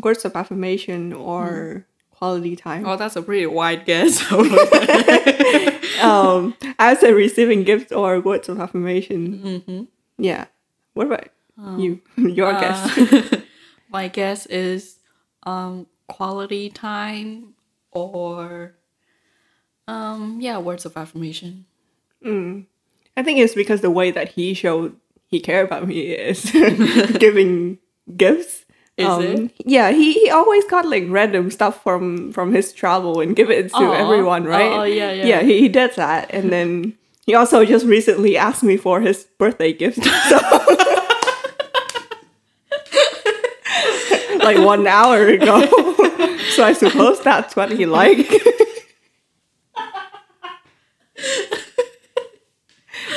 words 0.03 0.25
of 0.25 0.35
affirmation, 0.35 1.13
or 1.13 1.85
quality 2.11 2.55
time. 2.55 2.85
Oh, 2.85 2.95
that's 2.95 3.15
a 3.15 3.21
pretty 3.21 3.45
wide 3.45 3.85
guess. 3.85 4.23
Um, 6.01 6.55
I 6.79 6.95
say 6.95 7.13
receiving 7.13 7.63
gifts 7.63 7.91
or 7.91 8.19
words 8.19 8.49
of 8.49 8.59
affirmation. 8.59 9.87
Yeah. 10.17 10.45
What 10.93 11.07
about 11.07 11.27
you? 11.77 12.01
Your 12.17 12.53
guess. 12.53 13.35
My 13.89 14.07
guess 14.07 14.47
is 14.47 14.97
um, 15.43 15.85
quality 16.07 16.69
time 16.69 17.50
or 17.91 18.73
um, 19.87 20.39
yeah, 20.41 20.57
words 20.57 20.85
of 20.85 20.97
affirmation. 20.97 21.65
I 23.17 23.23
think 23.23 23.39
it's 23.39 23.55
because 23.55 23.81
the 23.81 23.91
way 23.91 24.11
that 24.11 24.29
he 24.29 24.53
showed 24.53 24.95
he 25.27 25.39
cared 25.39 25.67
about 25.67 25.87
me 25.87 26.11
is 26.11 26.51
giving 27.19 27.79
gifts. 28.15 28.65
Um, 28.99 29.21
Is 29.21 29.39
it? 29.39 29.51
Yeah, 29.65 29.91
he, 29.91 30.13
he 30.13 30.29
always 30.29 30.65
got 30.65 30.85
like 30.85 31.05
random 31.07 31.49
stuff 31.49 31.81
from 31.81 32.31
from 32.33 32.53
his 32.53 32.73
travel 32.73 33.21
and 33.21 33.35
give 33.35 33.49
it 33.49 33.69
to 33.69 33.77
Aw. 33.77 33.93
everyone, 33.93 34.43
right? 34.43 34.71
Oh, 34.71 34.83
yeah, 34.83 35.11
yeah. 35.11 35.25
Yeah, 35.25 35.41
he, 35.41 35.61
he 35.61 35.69
did 35.69 35.95
that, 35.95 36.29
and 36.31 36.51
then 36.51 36.97
he 37.25 37.33
also 37.33 37.65
just 37.65 37.85
recently 37.85 38.37
asked 38.37 38.63
me 38.63 38.77
for 38.77 39.01
his 39.01 39.25
birthday 39.37 39.73
gift. 39.73 39.99
So 40.29 40.37
like 44.43 44.57
one 44.57 44.87
hour 44.87 45.27
ago. 45.27 45.90
So 46.51 46.63
I 46.63 46.73
suppose 46.73 47.21
that's 47.21 47.55
what 47.55 47.71
he 47.71 47.85
liked. 47.85 48.31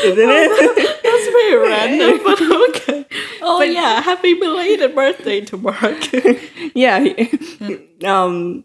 Isn't 0.04 0.18
it? 0.18 1.02
That's 1.02 1.26
very 1.26 1.68
random, 1.68 2.20
but 2.24 2.40
okay. 2.70 3.06
Oh 3.42 3.62
yeah, 3.62 4.00
happy 4.00 4.34
belated 4.34 4.94
birthday 4.94 5.40
to 5.42 5.56
Mark. 5.56 6.12
yeah. 6.74 7.00
he- 7.00 8.04
um, 8.04 8.64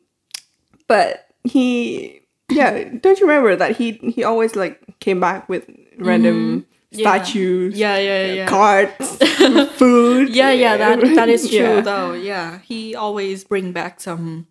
but 0.88 1.28
he, 1.44 2.22
yeah. 2.50 2.84
Don't 3.00 3.20
you 3.20 3.28
remember 3.28 3.56
that 3.56 3.78
he 3.78 3.94
he 3.94 4.24
always 4.24 4.56
like 4.56 4.82
came 5.00 5.20
back 5.20 5.48
with 5.50 5.70
random. 5.98 6.66
Yeah. 6.92 7.04
statues, 7.22 7.78
yeah, 7.78 8.00
yeah, 8.00 8.26
yeah. 8.34 8.46
cards, 8.48 9.18
food. 9.78 10.30
Yeah, 10.36 10.50
yeah, 10.50 10.76
that 10.76 11.00
that 11.14 11.30
is 11.30 11.48
true 11.48 11.60
Yeah. 11.60 11.82
though. 11.82 12.14
Yeah, 12.14 12.58
he 12.66 12.96
always 12.96 13.44
bring 13.44 13.72
back 13.74 14.02
some 14.02 14.48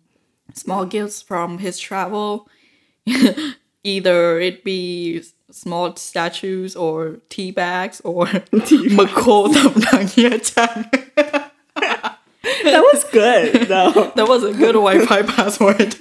small 0.53 0.85
gifts 0.85 1.21
from 1.21 1.59
his 1.59 1.79
travel. 1.79 2.47
Either 3.83 4.39
it 4.39 4.63
be 4.63 5.23
small 5.51 5.95
statues 5.95 6.75
or 6.75 7.19
tea 7.29 7.51
bags 7.51 8.01
or 8.01 8.25
McCall 8.27 9.53
That 12.63 12.81
was 12.93 13.03
good 13.05 13.67
though. 13.67 14.11
That 14.15 14.27
was 14.27 14.43
a 14.43 14.53
good 14.53 14.73
Wi-Fi 14.73 15.21
password. 15.23 15.95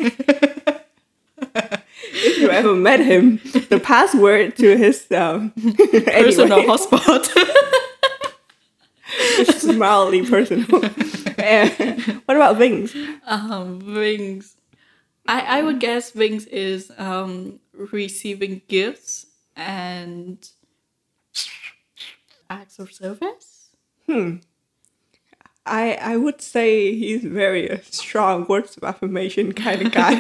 if 1.41 2.39
you 2.39 2.51
ever 2.51 2.75
met 2.75 3.01
him, 3.01 3.41
the 3.69 3.81
password 3.83 4.57
to 4.57 4.77
his 4.77 5.07
um, 5.13 5.51
personal 5.53 6.63
hotspot. 6.65 7.29
it's 9.39 9.65
personal. 10.29 11.08
And 11.49 12.01
what 12.27 12.37
about 12.37 12.57
Vings? 12.59 12.95
um, 13.27 13.81
Vings. 13.81 14.57
I, 15.27 15.59
I 15.59 15.63
would 15.63 15.81
guess 15.81 16.11
Vings 16.13 16.47
is 16.47 16.91
um, 16.99 17.61
receiving 17.73 18.63
gifts 18.69 19.27
and 19.57 20.39
acts 22.51 22.79
of 22.79 22.93
service. 22.93 23.71
Hmm. 24.07 24.37
I 25.67 25.99
I 26.01 26.17
would 26.17 26.41
say 26.41 26.95
he's 26.95 27.23
very 27.25 27.69
a 27.69 27.83
strong 27.83 28.47
words 28.49 28.77
of 28.79 28.85
affirmation 28.85 29.53
kind 29.53 29.83
of 29.83 29.93
guy 29.93 30.15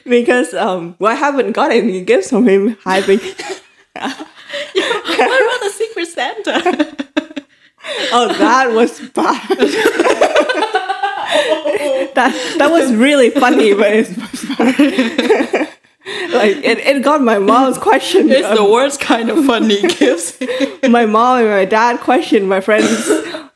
because 0.04 0.52
um 0.52 0.94
well, 0.98 1.10
I 1.12 1.14
haven't 1.14 1.52
got 1.52 1.70
any 1.70 2.02
gifts 2.02 2.28
from 2.28 2.46
him. 2.46 2.76
Hi 2.84 3.00
Ving. 3.00 3.18
what 3.18 3.32
about 3.94 5.60
the 5.62 5.72
Secret 5.74 6.06
Santa? 6.08 6.96
Oh, 8.12 8.28
that 8.38 8.72
was 8.72 9.00
bad. 9.10 9.48
that 12.14 12.54
that 12.58 12.70
was 12.70 12.92
really 12.94 13.30
funny, 13.30 13.74
but 13.74 13.92
it's 13.92 14.10
like 16.34 16.56
it, 16.56 16.78
it 16.78 17.02
got 17.02 17.22
my 17.22 17.38
mom's 17.38 17.78
question. 17.78 18.30
it's 18.30 18.48
the 18.56 18.64
worst 18.64 19.00
kind 19.00 19.30
of 19.30 19.44
funny 19.44 19.80
gifts. 19.98 20.38
my 20.88 21.06
mom 21.06 21.40
and 21.40 21.48
my 21.50 21.64
dad 21.64 22.00
questioned 22.00 22.48
my 22.48 22.60
friends 22.60 23.04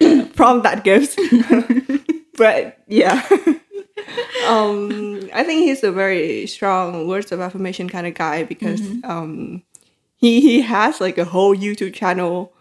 from 0.34 0.62
that 0.62 0.82
gift. 0.84 1.18
but 2.36 2.78
yeah. 2.86 3.26
Um 4.46 5.28
I 5.34 5.42
think 5.44 5.64
he's 5.64 5.82
a 5.84 5.92
very 5.92 6.46
strong 6.46 7.06
words 7.08 7.32
of 7.32 7.40
affirmation 7.40 7.88
kind 7.88 8.06
of 8.06 8.14
guy 8.14 8.44
because 8.44 8.80
um 9.04 9.62
he 10.16 10.40
he 10.40 10.60
has 10.62 11.00
like 11.00 11.18
a 11.18 11.24
whole 11.24 11.54
YouTube 11.56 11.94
channel 11.94 12.52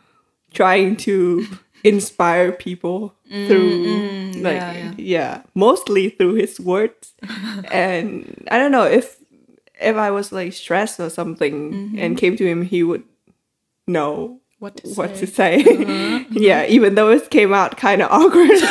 trying 0.58 0.98
to 0.98 1.46
inspire 1.84 2.52
people 2.52 3.14
through 3.48 3.72
mm, 3.86 4.34
mm, 4.34 4.44
like 4.44 4.56
yeah, 4.58 4.94
yeah, 4.98 5.34
mostly 5.54 6.10
through 6.10 6.36
his 6.42 6.60
words. 6.60 7.14
and 7.72 8.26
I 8.50 8.58
don't 8.58 8.72
know 8.74 8.86
if 8.90 9.18
if 9.80 9.96
I 9.96 10.10
was 10.12 10.32
like 10.32 10.54
stressed 10.54 11.00
or 11.00 11.10
something 11.10 11.56
mm-hmm. 11.74 12.00
and 12.02 12.18
came 12.18 12.36
to 12.38 12.46
him 12.46 12.64
he 12.66 12.82
would 12.84 13.04
know 13.88 14.40
What 14.60 14.78
to 14.78 14.88
what 14.98 15.14
say? 15.16 15.26
to 15.26 15.28
say. 15.28 15.54
Uh-huh, 15.62 15.84
uh-huh. 15.86 16.24
yeah, 16.50 16.66
even 16.66 16.96
though 16.96 17.12
it 17.14 17.30
came 17.30 17.54
out 17.54 17.78
kind 17.78 18.02
of 18.02 18.10
awkward. 18.12 18.50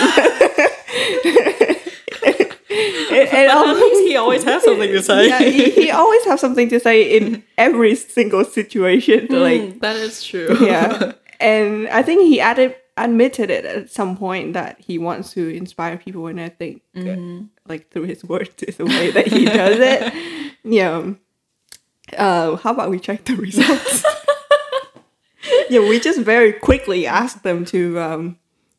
It- 2.68 3.28
it 3.28 3.30
But 3.30 3.48
al- 3.56 3.68
at 3.68 3.76
least 3.76 4.02
he 4.08 4.16
always 4.16 4.44
has 4.44 4.62
something 4.64 4.90
to 4.92 5.02
say. 5.02 5.28
yeah, 5.28 5.38
he, 5.40 5.70
he 5.70 5.90
always 5.90 6.24
has 6.26 6.40
something 6.40 6.68
to 6.68 6.78
say 6.80 7.02
in 7.16 7.42
every 7.56 7.94
single 7.94 8.44
situation. 8.44 9.28
Mm, 9.28 9.40
like, 9.40 9.60
Mm, 9.62 9.80
that 9.80 9.96
is 9.96 10.22
true. 10.22 10.48
yeah, 10.60 11.12
and 11.40 11.88
I 11.88 12.02
think 12.02 12.22
he 12.22 12.40
added 12.40 12.76
admitted 12.96 13.50
it 13.50 13.64
at 13.64 13.90
some 13.90 14.16
point 14.16 14.54
that 14.54 14.80
he 14.80 14.98
wants 14.98 15.32
to 15.34 15.48
inspire 15.54 15.96
people, 15.98 16.26
and 16.26 16.40
I 16.40 16.48
think 16.48 16.82
uh, 16.96 17.44
like 17.68 17.90
through 17.90 18.04
his 18.04 18.24
words 18.24 18.62
is 18.62 18.76
the 18.76 18.86
way 18.86 19.10
that 19.10 19.26
he 19.26 19.44
does 19.44 19.78
it. 19.78 20.12
Yeah. 20.68 21.12
Uh, 22.16 22.56
how 22.56 22.72
about 22.72 22.90
we 22.90 22.98
check 22.98 23.24
the 23.24 23.36
results? 23.36 24.04
yeah, 25.70 25.78
we 25.78 26.00
just 26.00 26.20
very 26.20 26.52
quickly 26.52 27.06
asked 27.06 27.44
them 27.44 27.64
to 27.66 28.00
um, 28.00 28.38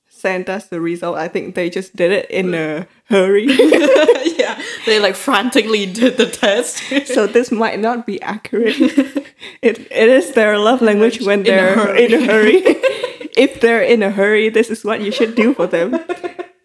send 0.10 0.50
us 0.50 0.68
the 0.68 0.82
result. 0.82 1.18
I 1.18 1.30
think 1.30 1.56
they 1.56 1.70
just 1.70 1.96
did 1.96 2.12
it 2.12 2.30
in 2.30 2.54
a 2.54 2.88
hurry. 3.06 3.46
yeah, 4.38 4.62
they 4.86 5.00
like 5.00 5.16
frantically 5.16 5.86
did 5.86 6.18
the 6.18 6.26
test. 6.26 6.84
so 7.08 7.26
this 7.26 7.52
might 7.52 7.80
not 7.80 8.06
be 8.06 8.22
accurate. 8.22 9.27
It 9.62 9.80
it 9.92 10.10
is 10.10 10.34
their 10.34 10.58
love 10.58 10.82
language 10.82 11.22
when 11.22 11.42
In 11.42 11.46
a 11.46 11.50
they're 11.50 11.76
hurry. 11.76 12.06
in 12.06 12.14
a 12.14 12.26
hurry. 12.26 12.56
if 13.38 13.62
they're 13.62 13.84
in 13.84 14.02
a 14.04 14.10
hurry, 14.12 14.50
this 14.50 14.70
is 14.70 14.84
what 14.84 15.02
you 15.02 15.12
should 15.12 15.36
do 15.36 15.54
for 15.54 15.68
them. 15.68 16.00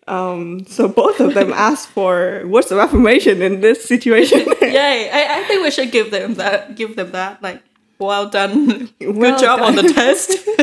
Um, 0.09 0.65
so 0.67 0.89
both 0.89 1.21
of 1.21 1.35
them 1.35 1.53
asked 1.53 1.89
for 1.89 2.43
words 2.47 2.73
of 2.73 2.79
affirmation 2.79 3.41
in 3.41 3.61
this 3.61 3.85
situation. 3.85 4.41
Yay! 4.63 5.09
I, 5.13 5.41
I 5.41 5.45
think 5.45 5.63
we 5.63 5.71
should 5.71 5.93
give 5.93 6.11
them 6.11 6.35
that. 6.35 6.75
Give 6.75 6.97
them 6.97 7.13
that. 7.13 7.43
Like, 7.43 7.63
well 7.99 8.29
done. 8.29 8.89
Good 8.99 9.17
Well 9.17 9.39
job 9.39 9.61
on 9.61 9.77
the 9.77 9.85
test. 9.85 10.33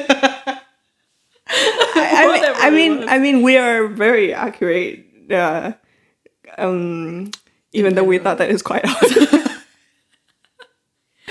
I, 1.48 2.28
mean, 2.28 2.44
I 2.58 2.70
mean. 2.70 3.10
I 3.10 3.18
mean, 3.18 3.42
we 3.42 3.58
are 3.58 3.88
very 3.88 4.34
accurate. 4.34 5.06
Uh, 5.32 5.74
um, 6.58 7.32
even 7.72 7.96
though 7.96 8.04
we 8.04 8.18
thought 8.20 8.40
that 8.40 8.50
is 8.50 8.62
quite 8.62 8.84
hard. 8.86 9.30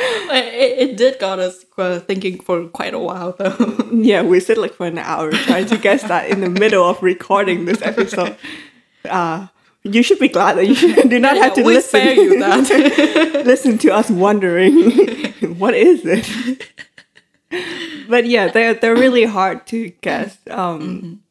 It, 0.00 0.90
it 0.90 0.96
did 0.96 1.18
got 1.18 1.38
us 1.38 1.64
uh, 1.76 1.98
thinking 2.00 2.40
for 2.40 2.66
quite 2.68 2.94
a 2.94 2.98
while 2.98 3.32
though. 3.38 3.88
yeah, 3.92 4.22
we 4.22 4.40
sit 4.40 4.58
like 4.58 4.74
for 4.74 4.86
an 4.86 4.98
hour 4.98 5.30
trying 5.32 5.66
to 5.66 5.76
guess 5.76 6.02
that 6.04 6.28
in 6.30 6.40
the 6.40 6.48
middle 6.50 6.84
of 6.88 7.02
recording 7.02 7.64
this 7.64 7.82
episode. 7.82 8.36
Uh, 9.08 9.46
you 9.84 10.02
should 10.02 10.18
be 10.18 10.28
glad 10.28 10.58
that 10.58 10.66
you 10.66 11.02
do 11.08 11.18
not 11.20 11.36
have 11.36 11.54
to 11.54 11.62
we 11.62 11.74
listen. 11.76 12.00
spare 12.00 12.12
you 12.14 12.38
that. 12.40 13.42
listen 13.46 13.78
to 13.78 13.88
us 13.90 14.10
wondering 14.10 14.90
what 15.56 15.72
is 15.72 16.02
it. 16.04 16.68
but 18.08 18.26
yeah, 18.26 18.48
they're 18.48 18.74
they're 18.74 18.96
really 18.96 19.24
hard 19.24 19.66
to 19.68 19.90
guess. 20.02 20.36
Um, 20.50 21.22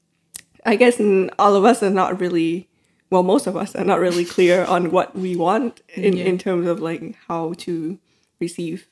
I 0.66 0.76
guess 0.78 1.00
all 1.38 1.56
of 1.56 1.66
us 1.66 1.84
are 1.84 1.90
not 1.92 2.20
really. 2.20 2.68
Well, 3.12 3.22
most 3.24 3.48
of 3.48 3.56
us 3.56 3.76
are 3.76 3.86
not 3.86 4.00
really 4.00 4.26
clear 4.26 4.64
on 4.66 4.90
what 4.92 5.16
we 5.16 5.36
want 5.36 5.82
in, 5.94 6.16
Yeah. 6.18 6.26
in 6.26 6.38
terms 6.38 6.68
of 6.68 6.80
like 6.80 7.16
how 7.28 7.54
to 7.60 8.00
receive 8.40 8.88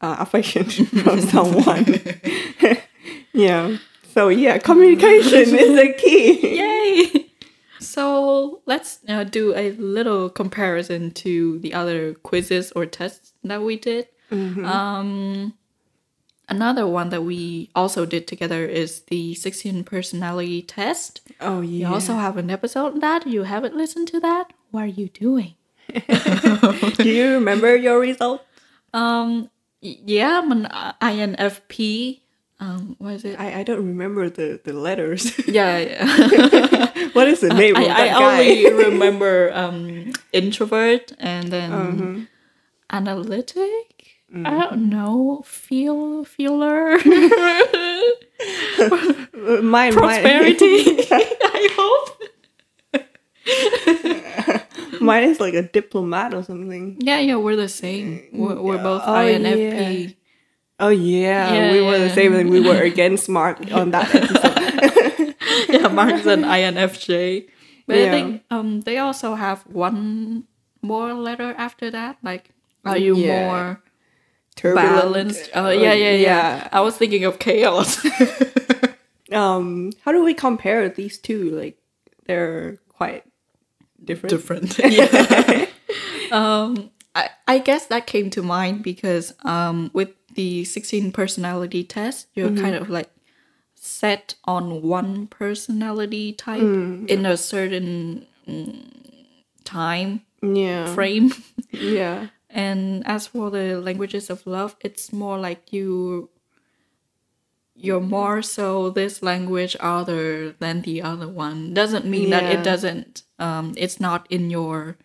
uh, 0.00 0.16
affection 0.18 0.64
from 1.04 1.20
someone. 1.20 2.00
yeah. 3.32 3.76
So 4.12 4.28
yeah, 4.28 4.58
communication 4.58 5.38
is 5.38 5.50
the 5.76 5.94
key. 5.96 6.58
Yay! 6.58 7.26
So 7.78 8.60
let's 8.66 8.98
uh, 9.08 9.24
do 9.24 9.54
a 9.54 9.72
little 9.72 10.28
comparison 10.30 11.10
to 11.12 11.58
the 11.60 11.72
other 11.74 12.14
quizzes 12.14 12.72
or 12.72 12.86
tests 12.86 13.32
that 13.44 13.62
we 13.62 13.76
did. 13.76 14.08
Um, 14.32 15.54
another 16.48 16.86
one 16.86 17.08
that 17.10 17.22
we 17.24 17.70
also 17.74 18.06
did 18.06 18.28
together 18.28 18.64
is 18.64 19.02
the 19.08 19.34
16 19.34 19.82
personality 19.84 20.62
test. 20.62 21.20
Oh 21.40 21.60
We 21.60 21.66
yeah. 21.82 21.92
also 21.92 22.14
have 22.14 22.36
an 22.36 22.48
episode 22.50 22.92
on 22.94 22.98
that. 23.00 23.26
You 23.26 23.42
haven't 23.44 23.74
listened 23.76 24.06
to 24.08 24.20
that? 24.20 24.52
What 24.70 24.84
are 24.84 24.86
you 24.86 25.08
doing? 25.08 25.54
Do 25.88 27.08
you 27.10 27.34
remember 27.34 27.74
your 27.74 27.98
result? 27.98 28.44
Um, 28.92 29.50
yeah, 29.80 30.38
I'm 30.42 30.52
an 30.52 30.64
INFP. 31.00 32.20
Um, 32.60 32.96
what 32.98 33.14
is 33.14 33.24
it? 33.24 33.40
I, 33.40 33.60
I 33.60 33.62
don't 33.62 33.86
remember 33.86 34.28
the, 34.28 34.60
the 34.62 34.72
letters. 34.74 35.32
yeah, 35.48 35.78
yeah. 35.78 37.08
what 37.14 37.26
is 37.26 37.40
the 37.40 37.48
name 37.54 37.74
I, 37.76 37.82
of 37.82 37.90
I 37.90 37.94
that 38.04 38.18
guy? 38.18 38.38
only 38.40 38.70
remember 38.90 39.50
um, 39.54 40.12
introvert 40.32 41.12
and 41.18 41.48
then 41.50 42.28
analytic. 42.90 43.56
I 44.32 44.50
don't 44.50 44.88
know. 44.90 45.42
Feel 45.44 46.24
feeler 46.24 46.98
Uh, 49.40 49.62
mine, 49.62 49.92
prosperity. 49.92 51.06
I 51.10 51.68
hope. 51.76 52.22
Mine, 55.06 55.24
is 55.24 55.40
like 55.40 55.54
a 55.54 55.62
diplomat 55.62 56.34
or 56.34 56.42
something. 56.42 56.96
Yeah, 57.00 57.18
yeah, 57.20 57.36
we're 57.36 57.56
the 57.56 57.68
same. 57.68 58.22
We're, 58.32 58.60
we're 58.60 58.78
both 58.82 59.02
Oh, 59.04 59.12
INFP. 59.14 60.16
Oh 60.78 60.88
yeah, 60.88 61.52
Yeah, 61.54 61.72
we 61.72 61.80
were 61.82 61.98
the 61.98 62.10
same 62.10 62.34
and 62.34 62.48
we 62.50 62.60
were 62.60 62.80
against 62.80 63.28
Mark 63.28 63.60
on 63.72 63.90
that 63.92 64.14
episode. 64.14 65.34
Yeah, 65.70 65.88
Mark's 65.88 66.26
an 66.26 66.42
INFJ. 66.42 67.48
But 67.86 67.96
I 67.96 68.10
think 68.10 68.42
um 68.50 68.80
they 68.82 68.98
also 68.98 69.34
have 69.34 69.62
one 69.66 70.44
more 70.82 71.12
letter 71.14 71.54
after 71.58 71.90
that. 71.90 72.16
Like, 72.22 72.50
are 72.84 72.96
you 72.98 73.16
Yeah. 73.16 73.46
more 73.46 73.82
Turbulent. 74.56 74.96
balanced? 74.96 75.50
Uh, 75.54 75.68
yeah, 75.68 75.92
yeah, 75.92 76.12
yeah, 76.16 76.68
I 76.72 76.80
was 76.80 76.96
thinking 76.96 77.24
of 77.24 77.38
chaos. 77.38 77.98
Um, 79.32 79.92
how 80.04 80.10
do 80.12 80.24
we 80.24 80.34
compare 80.34 80.88
these 80.88 81.16
two? 81.18 81.50
Like, 81.50 81.78
they're 82.26 82.78
quite 82.88 83.22
different. 84.04 84.30
Different. 84.30 84.78
yeah. 84.92 85.66
um, 86.32 86.90
I 87.14 87.30
I 87.46 87.58
guess 87.58 87.86
that 87.86 88.06
came 88.06 88.30
to 88.30 88.42
mind 88.42 88.82
because 88.82 89.34
um 89.44 89.90
with 89.92 90.10
the 90.34 90.64
sixteen 90.64 91.12
personality 91.12 91.84
test, 91.84 92.28
you're 92.34 92.54
kind 92.54 92.74
of 92.74 92.88
like 92.88 93.10
set 93.74 94.34
on 94.44 94.82
one 94.82 95.26
personality 95.26 96.32
type 96.32 96.60
in 96.60 97.26
a 97.26 97.36
certain 97.36 98.26
mm, 98.46 98.84
time 99.64 100.22
Yeah. 100.42 100.94
frame. 100.94 101.32
Yeah. 101.72 102.28
And 102.50 103.06
as 103.06 103.28
for 103.28 103.48
the 103.50 103.80
languages 103.80 104.28
of 104.28 104.44
love, 104.46 104.76
it's 104.80 105.12
more 105.12 105.38
like 105.38 105.72
you 105.72 106.30
you're 107.76 108.00
more 108.00 108.42
so 108.42 108.90
this 108.90 109.22
language 109.22 109.76
other 109.80 110.52
than 110.58 110.82
the 110.82 111.00
other 111.00 111.28
one. 111.28 111.72
Doesn't 111.72 112.04
mean 112.04 112.30
that 112.30 112.44
it 112.44 112.62
doesn't 112.62 113.22
um 113.40 113.74
it's 113.76 113.98
not 113.98 114.26
in 114.30 114.50
your 114.50 114.96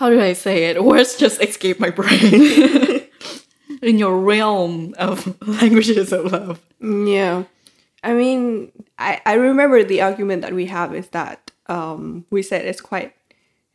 how 0.00 0.08
do 0.08 0.18
I 0.18 0.32
say 0.32 0.64
it? 0.64 0.82
Words 0.82 1.16
just 1.16 1.42
escape 1.42 1.78
my 1.78 1.90
brain. 1.90 3.02
in 3.82 3.98
your 3.98 4.18
realm 4.18 4.94
of 4.98 5.36
languages 5.46 6.12
of 6.12 6.32
love. 6.32 6.60
Yeah. 6.80 7.44
I 8.02 8.14
mean, 8.14 8.72
I, 8.98 9.20
I 9.26 9.34
remember 9.34 9.84
the 9.84 10.02
argument 10.02 10.42
that 10.42 10.54
we 10.54 10.66
have 10.66 10.94
is 10.94 11.08
that 11.08 11.50
um, 11.66 12.24
we 12.30 12.42
said 12.42 12.64
it's 12.64 12.80
quite 12.80 13.14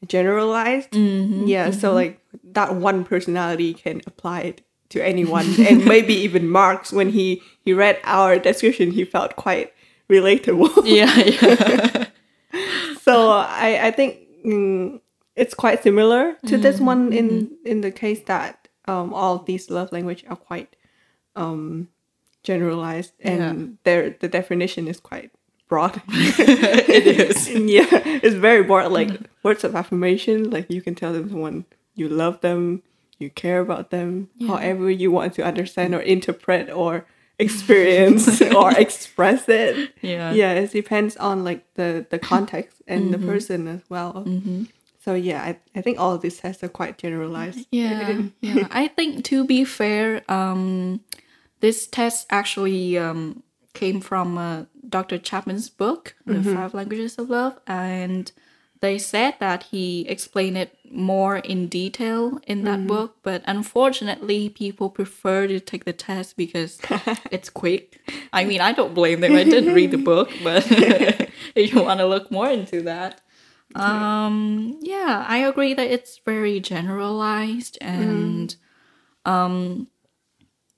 generalized. 0.08 0.96
yeah. 0.96 1.72
So, 1.72 1.94
like, 1.94 2.20
that 2.44 2.76
one 2.76 3.04
personality 3.04 3.74
can 3.74 4.02
apply 4.08 4.42
it 4.42 4.62
to 4.90 5.04
anyone. 5.06 5.46
and 5.68 5.86
maybe 5.86 6.14
even 6.14 6.50
Marx, 6.50 6.92
when 6.92 7.10
he, 7.10 7.42
he 7.64 7.74
read 7.74 8.00
our 8.04 8.40
description, 8.40 8.92
he 8.92 9.06
felt 9.06 9.36
quite 9.36 9.74
relatable. 10.10 10.72
Yeah, 10.86 11.16
yeah. 11.18 11.95
So, 13.06 13.32
I, 13.32 13.88
I 13.88 13.92
think 13.92 14.20
mm, 14.46 15.00
it's 15.36 15.54
quite 15.54 15.84
similar 15.84 16.36
to 16.48 16.58
this 16.58 16.80
one 16.80 17.14
in, 17.14 17.52
in 17.66 17.82
the 17.82 17.92
case 17.92 18.22
that 18.28 18.68
um, 18.88 19.14
all 19.14 19.40
these 19.40 19.70
love 19.70 19.92
language 19.92 20.24
are 20.28 20.36
quite 20.36 20.76
um, 21.36 21.90
generalized 22.44 23.14
and 23.20 23.78
their 23.84 24.12
the 24.12 24.28
definition 24.28 24.88
is 24.88 25.00
quite 25.00 25.32
broad. 25.68 26.02
it 26.10 27.08
is. 27.08 27.50
yeah, 27.50 27.88
it's 28.24 28.36
very 28.36 28.64
broad. 28.64 28.92
Like 28.92 29.10
words 29.44 29.64
of 29.64 29.76
affirmation, 29.76 30.50
like 30.50 30.70
you 30.70 30.82
can 30.82 30.96
tell 30.96 31.12
them 31.12 31.30
someone 31.30 31.66
you 31.96 32.08
love 32.08 32.42
them, 32.42 32.84
you 33.18 33.30
care 33.30 33.60
about 33.60 33.90
them, 33.90 34.30
however 34.48 34.90
you 34.90 35.12
want 35.12 35.34
to 35.34 35.44
understand 35.44 35.96
or 35.96 36.02
interpret 36.02 36.70
or 36.70 37.06
experience 37.40 38.42
or 38.56 38.72
express 38.78 39.48
it. 39.50 39.94
Yeah. 40.02 40.32
yeah, 40.34 40.54
it 40.54 40.72
depends 40.72 41.18
on 41.18 41.44
like 41.44 41.66
the 41.76 42.06
the 42.10 42.20
context 42.20 42.82
and 42.88 43.14
the 43.14 43.18
person 43.20 43.68
as 43.68 43.82
well. 43.90 44.26
So 45.06 45.14
yeah, 45.14 45.44
I, 45.44 45.60
I 45.76 45.82
think 45.82 46.00
all 46.00 46.14
of 46.14 46.22
these 46.22 46.38
tests 46.38 46.64
are 46.64 46.68
quite 46.68 46.98
generalized. 46.98 47.68
Yeah, 47.72 48.24
yeah. 48.42 48.68
I 48.72 48.88
think 48.88 49.24
to 49.26 49.46
be 49.46 49.64
fair, 49.64 50.24
um, 50.28 51.02
this 51.60 51.86
test 51.86 52.26
actually 52.32 52.98
um, 52.98 53.44
came 53.74 54.02
from 54.02 54.40
uh, 54.40 54.66
Dr. 54.90 55.20
Chapman's 55.20 55.70
book, 55.70 56.16
The 56.26 56.42
Five 56.42 56.74
Languages 56.74 57.20
of 57.20 57.30
Love, 57.30 57.60
and 57.68 58.32
they 58.86 59.00
said 59.00 59.34
that 59.40 59.64
he 59.72 60.08
explained 60.08 60.58
it 60.58 60.78
more 60.92 61.38
in 61.38 61.68
detail 61.68 62.40
in 62.46 62.64
that 62.66 62.86
book. 62.88 63.18
But 63.24 63.42
unfortunately, 63.46 64.50
people 64.50 64.92
prefer 64.92 65.48
to 65.48 65.60
take 65.60 65.86
the 65.86 65.94
test 65.94 66.38
because 66.38 66.80
it's 67.32 67.50
quick. 67.50 68.00
I 68.32 68.46
mean, 68.46 68.62
I 68.62 68.72
don't 68.74 68.94
blame 68.94 69.22
them. 69.22 69.34
I 69.34 69.44
didn't 69.44 69.74
read 69.74 69.90
the 69.90 69.98
book, 69.98 70.30
but 70.44 70.66
if 71.56 71.74
you 71.74 71.82
want 71.82 72.00
to 72.00 72.06
look 72.06 72.30
more 72.30 72.50
into 72.50 72.84
that. 72.84 73.22
Um, 73.74 74.78
yeah, 74.82 75.26
I 75.28 75.40
agree 75.40 75.74
that 75.74 75.90
it's 75.90 76.20
very 76.24 76.60
generalized 76.60 77.78
and 77.82 78.56
um 79.26 79.88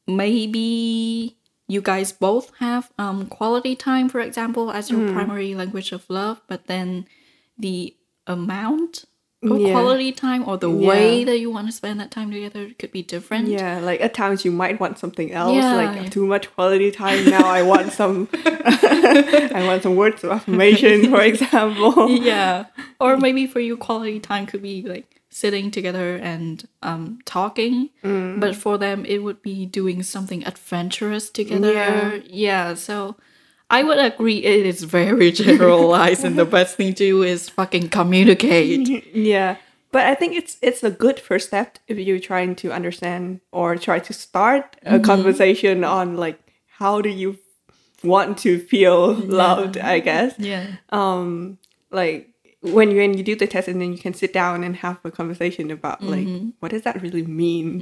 maybe 0.08 1.36
you 1.68 1.82
guys 1.82 2.14
both 2.14 2.54
have 2.60 2.90
um 2.98 3.28
quality 3.28 3.76
time 3.76 4.08
for 4.08 4.22
example 4.22 4.72
as 4.72 4.90
your 4.90 5.12
primary 5.12 5.54
language 5.54 5.92
of 5.92 6.10
love, 6.10 6.42
but 6.48 6.68
then 6.68 7.06
the 7.60 7.97
amount 8.28 9.06
of 9.44 9.60
Yeah. 9.60 9.72
quality 9.72 10.12
time 10.12 10.44
or 10.48 10.58
the 10.58 10.70
way 10.70 11.24
that 11.24 11.38
you 11.40 11.52
want 11.52 11.68
to 11.68 11.72
spend 11.72 12.00
that 12.00 12.10
time 12.10 12.32
together 12.32 12.72
could 12.80 12.92
be 12.92 13.04
different. 13.04 13.48
Yeah, 13.50 13.80
like 13.80 14.02
at 14.02 14.14
times 14.16 14.44
you 14.44 14.52
might 14.52 14.80
want 14.80 14.98
something 14.98 15.32
else, 15.32 15.56
Yeah. 15.56 15.76
like 15.76 16.10
too 16.10 16.26
much 16.26 16.52
quality 16.56 16.90
time. 16.92 17.30
Now 17.30 17.46
I 17.46 17.62
want 17.62 17.92
some, 17.94 18.28
I 18.34 19.64
want 19.66 19.84
some 19.84 19.96
words 19.96 20.24
of 20.24 20.32
affirmation, 20.32 21.10
for 21.12 21.22
example. 21.32 22.10
yeah 22.10 22.66
or 23.00 23.16
maybe 23.18 23.46
for 23.48 23.60
you 23.60 23.78
quality 23.78 24.20
time 24.20 24.46
could 24.48 24.62
be 24.62 24.82
like 24.82 25.22
sitting 25.30 25.70
together 25.70 26.16
and 26.16 26.68
um 26.82 27.20
talking 27.26 27.90
Mm. 28.04 28.40
but 28.40 28.56
for 28.56 28.78
them 28.80 29.06
it 29.06 29.20
would 29.20 29.42
be 29.44 29.66
doing 29.68 30.02
something 30.02 30.44
adventurous 30.48 31.30
together 31.30 31.74
Yeah. 31.74 32.20
yeah 32.26 32.74
so 32.74 33.16
i 33.70 33.84
would 33.84 34.00
agree 34.00 34.38
it 34.44 34.66
is 34.66 34.84
very 34.84 35.32
generalized 35.44 36.24
and 36.24 36.38
the 36.38 36.46
best 36.46 36.78
thing 36.78 36.94
to 36.94 37.04
do 37.12 37.24
is 37.24 37.50
fucking 37.50 37.90
communicate. 37.90 39.06
Yeah, 39.16 39.58
but 39.92 40.06
I 40.06 40.16
think 40.16 40.36
it's 40.36 40.58
it's 40.62 40.84
a 40.84 40.92
good 40.92 41.20
first 41.20 41.48
step 41.48 41.80
if 41.88 41.98
you're 41.98 42.20
trying 42.20 42.56
to 42.58 42.72
understand 42.72 43.42
or 43.52 43.76
try 43.78 44.00
to 44.00 44.14
start 44.14 44.78
a 44.84 45.00
conversation 45.00 45.84
on 45.84 46.18
like 46.18 46.40
how 46.80 47.02
do 47.02 47.10
you 47.10 47.38
want 48.04 48.38
to 48.40 48.60
feel 48.60 49.14
loved. 49.16 49.78
I 49.78 50.00
guess. 50.00 50.36
yeah. 50.38 50.66
Um 50.90 51.58
like 51.92 52.30
when 52.62 52.92
you 52.92 52.98
when 52.98 53.18
you 53.18 53.24
do 53.24 53.36
the 53.36 53.48
test 53.48 53.68
and 53.68 53.80
then 53.82 53.92
you 53.92 53.98
can 54.00 54.14
sit 54.14 54.34
down 54.34 54.64
and 54.64 54.76
have 54.78 54.98
a 55.04 55.12
conversation 55.12 55.72
about 55.72 56.04
like 56.04 56.28
what 56.60 56.72
does 56.72 56.84
that 56.84 57.02
really 57.02 57.24
mean? 57.24 57.80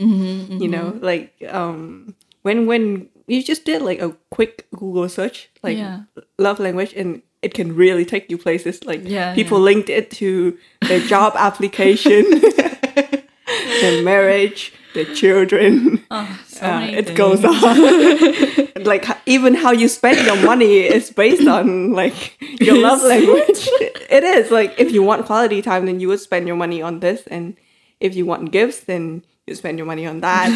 You 0.62 0.68
know 0.68 0.98
like 1.02 1.34
um 1.50 2.16
when 2.44 2.66
when 2.66 3.10
you 3.28 3.44
just 3.44 3.66
did 3.66 3.82
like 3.82 4.02
a 4.02 4.16
quick 4.30 4.68
google 4.76 5.10
search 5.10 5.50
like 5.64 5.78
Yeah. 5.78 6.02
love 6.38 6.60
language 6.60 6.94
and 6.96 7.22
it 7.42 7.54
can 7.54 7.76
really 7.76 8.06
take 8.06 8.30
you 8.32 8.38
places. 8.40 8.84
Like 8.86 9.02
Yeah, 9.04 9.36
people 9.36 9.60
linked 9.60 9.90
it 9.90 10.10
to 10.22 10.58
their 10.88 11.00
job 11.00 11.34
application 11.38 12.24
their 13.82 14.04
marriage 14.04 14.74
their 14.94 15.06
children. 15.14 16.02
So 16.48 16.66
uh, 16.66 16.80
it 16.88 17.08
things. 17.08 17.18
goes 17.18 17.44
on. 17.46 18.66
Like 18.86 19.06
even 19.26 19.56
how 19.56 19.72
you 19.72 19.88
spend 19.88 20.26
your 20.28 20.36
money 20.46 20.82
is 20.82 21.10
based 21.10 21.48
on 21.48 21.94
like 21.94 22.38
your 22.62 22.78
love 22.78 23.02
language. 23.02 23.68
It 24.10 24.24
is. 24.24 24.52
Like 24.52 24.76
if 24.78 24.92
you 24.92 25.02
want 25.02 25.26
quality 25.26 25.62
time 25.62 25.86
then 25.88 26.00
you 26.00 26.08
would 26.10 26.20
spend 26.20 26.46
your 26.48 26.56
money 26.56 26.82
on 26.82 27.00
this 27.00 27.24
and 27.28 27.56
if 28.00 28.16
you 28.16 28.26
want 28.28 28.52
gifts 28.52 28.82
then 28.82 29.24
you 29.48 29.56
spend 29.56 29.78
your 29.80 29.88
money 29.88 30.06
on 30.06 30.22
that 30.22 30.50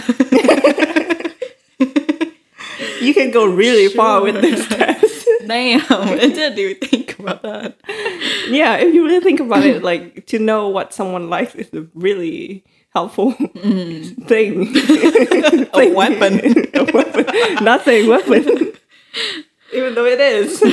can 3.19 3.31
go 3.31 3.45
really 3.45 3.93
far 3.93 4.21
with 4.21 4.41
this 4.41 4.67
test 4.67 5.27
damn 5.47 5.81
i 5.89 6.15
didn't 6.15 6.57
even 6.57 6.77
think 6.89 7.19
about 7.19 7.41
that 7.41 7.75
yeah 8.47 8.75
if 8.77 8.93
you 8.93 9.05
really 9.05 9.23
think 9.23 9.39
about 9.39 9.65
it 9.65 9.83
like 9.83 10.25
to 10.25 10.39
know 10.39 10.67
what 10.69 10.93
someone 10.93 11.29
likes 11.29 11.55
is 11.55 11.73
a 11.73 11.85
really 11.93 12.63
helpful 12.93 13.33
mm-hmm. 13.33 14.23
thing 14.23 14.67
a 15.73 15.93
weapon 15.93 16.39
a 16.79 16.91
weapon. 16.91 17.63
Not 17.63 17.83
saying 17.83 18.07
weapon. 18.09 18.73
Even 19.73 19.95
though 19.95 20.05
it 20.05 20.19
is. 20.19 20.63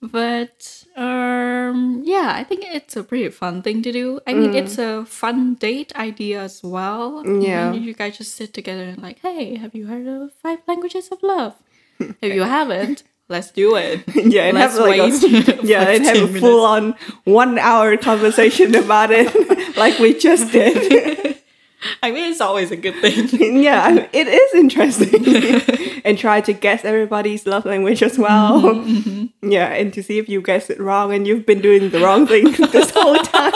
But 0.00 0.77
um 0.98 2.02
yeah, 2.04 2.32
I 2.34 2.42
think 2.42 2.64
it's 2.66 2.96
a 2.96 3.04
pretty 3.04 3.28
fun 3.30 3.62
thing 3.62 3.82
to 3.82 3.92
do. 3.92 4.20
I 4.26 4.34
mean 4.34 4.52
it's 4.54 4.78
a 4.78 5.04
fun 5.06 5.54
date 5.54 5.94
idea 5.94 6.42
as 6.42 6.62
well. 6.62 7.22
Yeah. 7.24 7.72
You 7.72 7.94
guys 7.94 8.18
just 8.18 8.34
sit 8.34 8.52
together 8.52 8.82
and 8.82 9.00
like, 9.02 9.20
hey, 9.20 9.56
have 9.56 9.74
you 9.74 9.86
heard 9.86 10.06
of 10.08 10.32
five 10.42 10.58
languages 10.66 11.08
of 11.08 11.22
love? 11.22 11.54
if 12.00 12.34
you 12.34 12.42
haven't, 12.42 13.04
let's 13.28 13.50
do 13.52 13.76
it. 13.76 14.02
yeah, 14.14 14.44
and 14.50 14.58
Let's 14.58 14.76
have 14.76 14.86
like 14.86 15.00
a, 15.00 15.66
yeah, 15.66 15.88
and 15.88 16.04
have 16.04 16.16
a 16.16 16.26
15 16.26 16.40
full 16.40 16.64
on 16.64 16.94
one 17.24 17.58
hour 17.58 17.96
conversation 17.96 18.74
about 18.74 19.10
it 19.12 19.76
like 19.76 19.98
we 19.98 20.18
just 20.18 20.50
did. 20.52 21.37
I 22.02 22.10
mean 22.10 22.30
it's 22.30 22.40
always 22.40 22.70
a 22.70 22.76
good 22.76 22.96
thing. 23.00 23.28
yeah, 23.62 23.84
I 23.84 24.08
it 24.12 24.26
is 24.28 24.54
interesting. 24.54 26.00
and 26.04 26.18
try 26.18 26.40
to 26.40 26.52
guess 26.52 26.84
everybody's 26.84 27.46
love 27.46 27.64
language 27.64 28.02
as 28.02 28.18
well. 28.18 28.62
Mm-hmm, 28.62 29.50
Yeah, 29.50 29.68
and 29.72 29.92
to 29.94 30.02
see 30.02 30.18
if 30.18 30.28
you 30.28 30.40
guessed 30.42 30.70
it 30.70 30.80
wrong 30.80 31.12
and 31.14 31.26
you've 31.26 31.46
been 31.46 31.60
doing 31.60 31.90
the 31.90 32.00
wrong 32.00 32.26
thing 32.26 32.50
this 32.72 32.90
whole 32.90 33.16
time. 33.18 33.52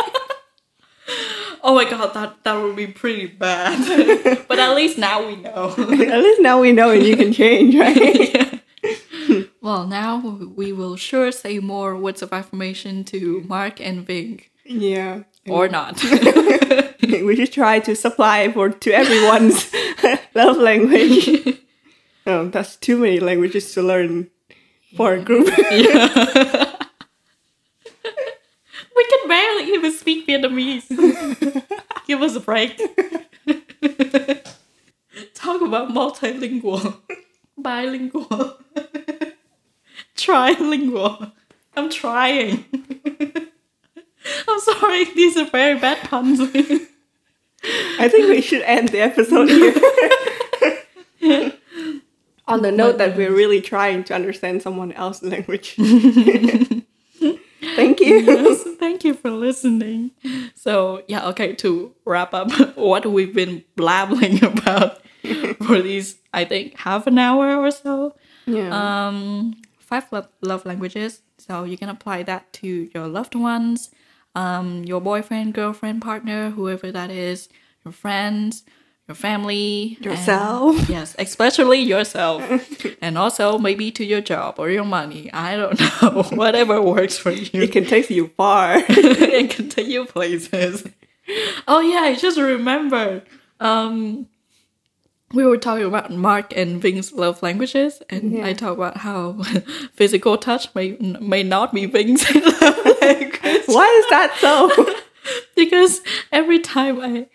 oh 1.63 1.75
my 1.75 1.89
god, 1.89 2.13
that 2.15 2.43
that 2.45 2.55
would 2.63 2.77
be 2.77 2.87
pretty 2.87 3.27
bad. 3.27 3.79
but 4.49 4.59
at 4.59 4.75
least 4.75 4.99
now 4.99 5.27
we 5.27 5.37
know. 5.37 5.75
At 5.79 6.23
least 6.23 6.41
now 6.41 6.61
we 6.61 6.73
know 6.73 6.91
and 6.91 7.03
you 7.03 7.17
can 7.17 7.33
change, 7.33 7.75
right? 7.75 8.61
Well, 9.61 9.87
now 9.87 10.19
we 10.57 10.73
will 10.73 10.97
sure 10.97 11.31
say 11.31 11.59
more 11.61 11.97
words 11.97 12.21
of 12.23 12.33
affirmation 12.33 13.05
to 13.05 13.45
Mark 13.47 13.81
and 13.81 14.05
Ving, 14.05 14.43
Yeah. 14.65 15.23
Or 15.49 15.69
not. 15.69 16.03
we 17.03 17.37
should 17.37 17.53
try 17.53 17.81
to 17.81 17.95
supply 17.97 18.51
for 18.53 18.71
to 18.71 18.93
everyone's 18.93 19.73
love 20.35 20.57
language. 20.57 21.59
Oh, 22.25 22.47
that's 22.47 22.77
too 22.77 22.99
many 22.99 23.19
languages 23.19 23.75
to 23.75 23.83
learn 23.83 24.31
for 24.97 25.15
a 25.15 25.21
group. 25.21 25.47
we 25.47 25.83
can 29.05 29.27
barely 29.27 29.73
even 29.73 29.91
speak 29.91 30.29
Vietnamese. 30.29 30.87
Give 32.07 32.23
us 32.23 32.37
a 32.37 32.41
break. 32.41 32.79
Talk 35.35 35.63
about 35.63 35.89
multilingual, 35.89 36.99
bilingual, 37.59 38.59
trilingual. 40.17 41.33
I'm 41.75 41.91
trying. 41.91 42.65
I'm 44.49 44.61
sorry, 44.61 45.05
these 45.15 45.37
are 45.37 45.47
very 45.47 45.79
bad 45.79 45.99
puns. 46.09 46.41
I 47.99 48.09
think 48.09 48.29
we 48.29 48.41
should 48.41 48.63
end 48.63 48.89
the 48.89 49.01
episode 49.01 49.49
here. 49.49 49.75
On 52.49 52.63
the 52.63 52.73
note 52.73 52.99
that 52.99 53.17
we're 53.17 53.33
really 53.33 53.61
trying 53.61 54.03
to 54.05 54.15
understand 54.15 54.63
someone 54.63 54.93
else's 54.93 55.31
language. 55.31 55.77
Thank 57.77 58.01
you. 58.01 58.17
yes, 58.19 58.65
thank 58.81 59.05
you 59.05 59.15
for 59.15 59.31
listening. 59.31 60.11
So, 60.57 61.05
yeah, 61.07 61.29
okay, 61.29 61.55
to 61.55 61.95
wrap 62.05 62.35
up 62.35 62.51
what 62.77 63.07
we've 63.07 63.33
been 63.33 63.65
blabbling 63.77 64.43
about 64.43 65.01
for 65.65 65.81
these, 65.81 66.19
I 66.35 66.45
think, 66.45 66.77
half 66.79 67.07
an 67.07 67.19
hour 67.19 67.57
or 67.57 67.71
so. 67.71 68.17
Yeah. 68.47 69.07
Um, 69.07 69.55
five 69.79 70.11
love, 70.11 70.27
love 70.41 70.67
languages. 70.67 71.23
So, 71.39 71.63
you 71.63 71.79
can 71.79 71.89
apply 71.89 72.25
that 72.25 72.53
to 72.55 72.91
your 72.93 73.07
loved 73.07 73.37
ones, 73.37 73.91
um, 74.35 74.85
your 74.85 75.01
boyfriend, 75.01 75.55
girlfriend, 75.55 76.03
partner, 76.03 76.51
whoever 76.51 76.91
that 76.93 77.11
is, 77.11 77.49
your 77.85 77.93
friends, 77.93 78.65
your 79.09 79.15
family, 79.15 79.97
and- 79.99 80.07
Yourself. 80.07 80.89
yes, 80.89 81.15
especially 81.19 81.81
yourself, 81.81 82.43
and 83.03 83.19
also 83.19 83.59
maybe 83.59 83.91
to 83.93 84.05
your 84.05 84.21
job 84.21 84.57
or 84.59 84.71
your 84.71 84.85
money. 84.85 85.31
I 85.33 85.57
don't 85.57 85.79
know, 85.81 86.23
whatever 86.37 86.81
works 86.81 87.19
for 87.19 87.31
you 87.31 87.63
it 87.63 87.73
can 87.73 87.85
take 87.85 88.09
you 88.11 88.29
far. 88.37 88.75
and 88.89 89.77
you 89.79 90.07
places. 90.07 90.85
Oh 91.69 91.81
yeah, 91.81 92.01
I 92.01 92.15
just 92.15 92.39
remembered. 92.39 93.23
Um, 93.61 94.27
we 95.33 95.45
were 95.45 95.57
talking 95.57 95.85
about 95.87 96.11
Mark 96.11 96.57
and 96.57 96.81
Ving's 96.81 97.13
love 97.13 97.43
languages, 97.43 98.03
and 98.11 98.35
I 98.45 98.49
Yeah. 98.49 98.55
talked 98.55 98.79
about 98.79 98.99
how 98.99 99.43
physical 99.95 100.37
touch 100.39 100.75
may 100.75 100.97
may 101.21 101.43
not 101.43 101.73
be 101.73 101.87
Ving's 101.87 102.25
love 102.35 102.87
language 103.03 103.63
Why 103.67 103.89
is 104.01 104.07
that 104.11 104.37
so? 104.41 104.71
because 105.57 106.01
every 106.31 106.59
time 106.59 107.01
I, 107.01 107.27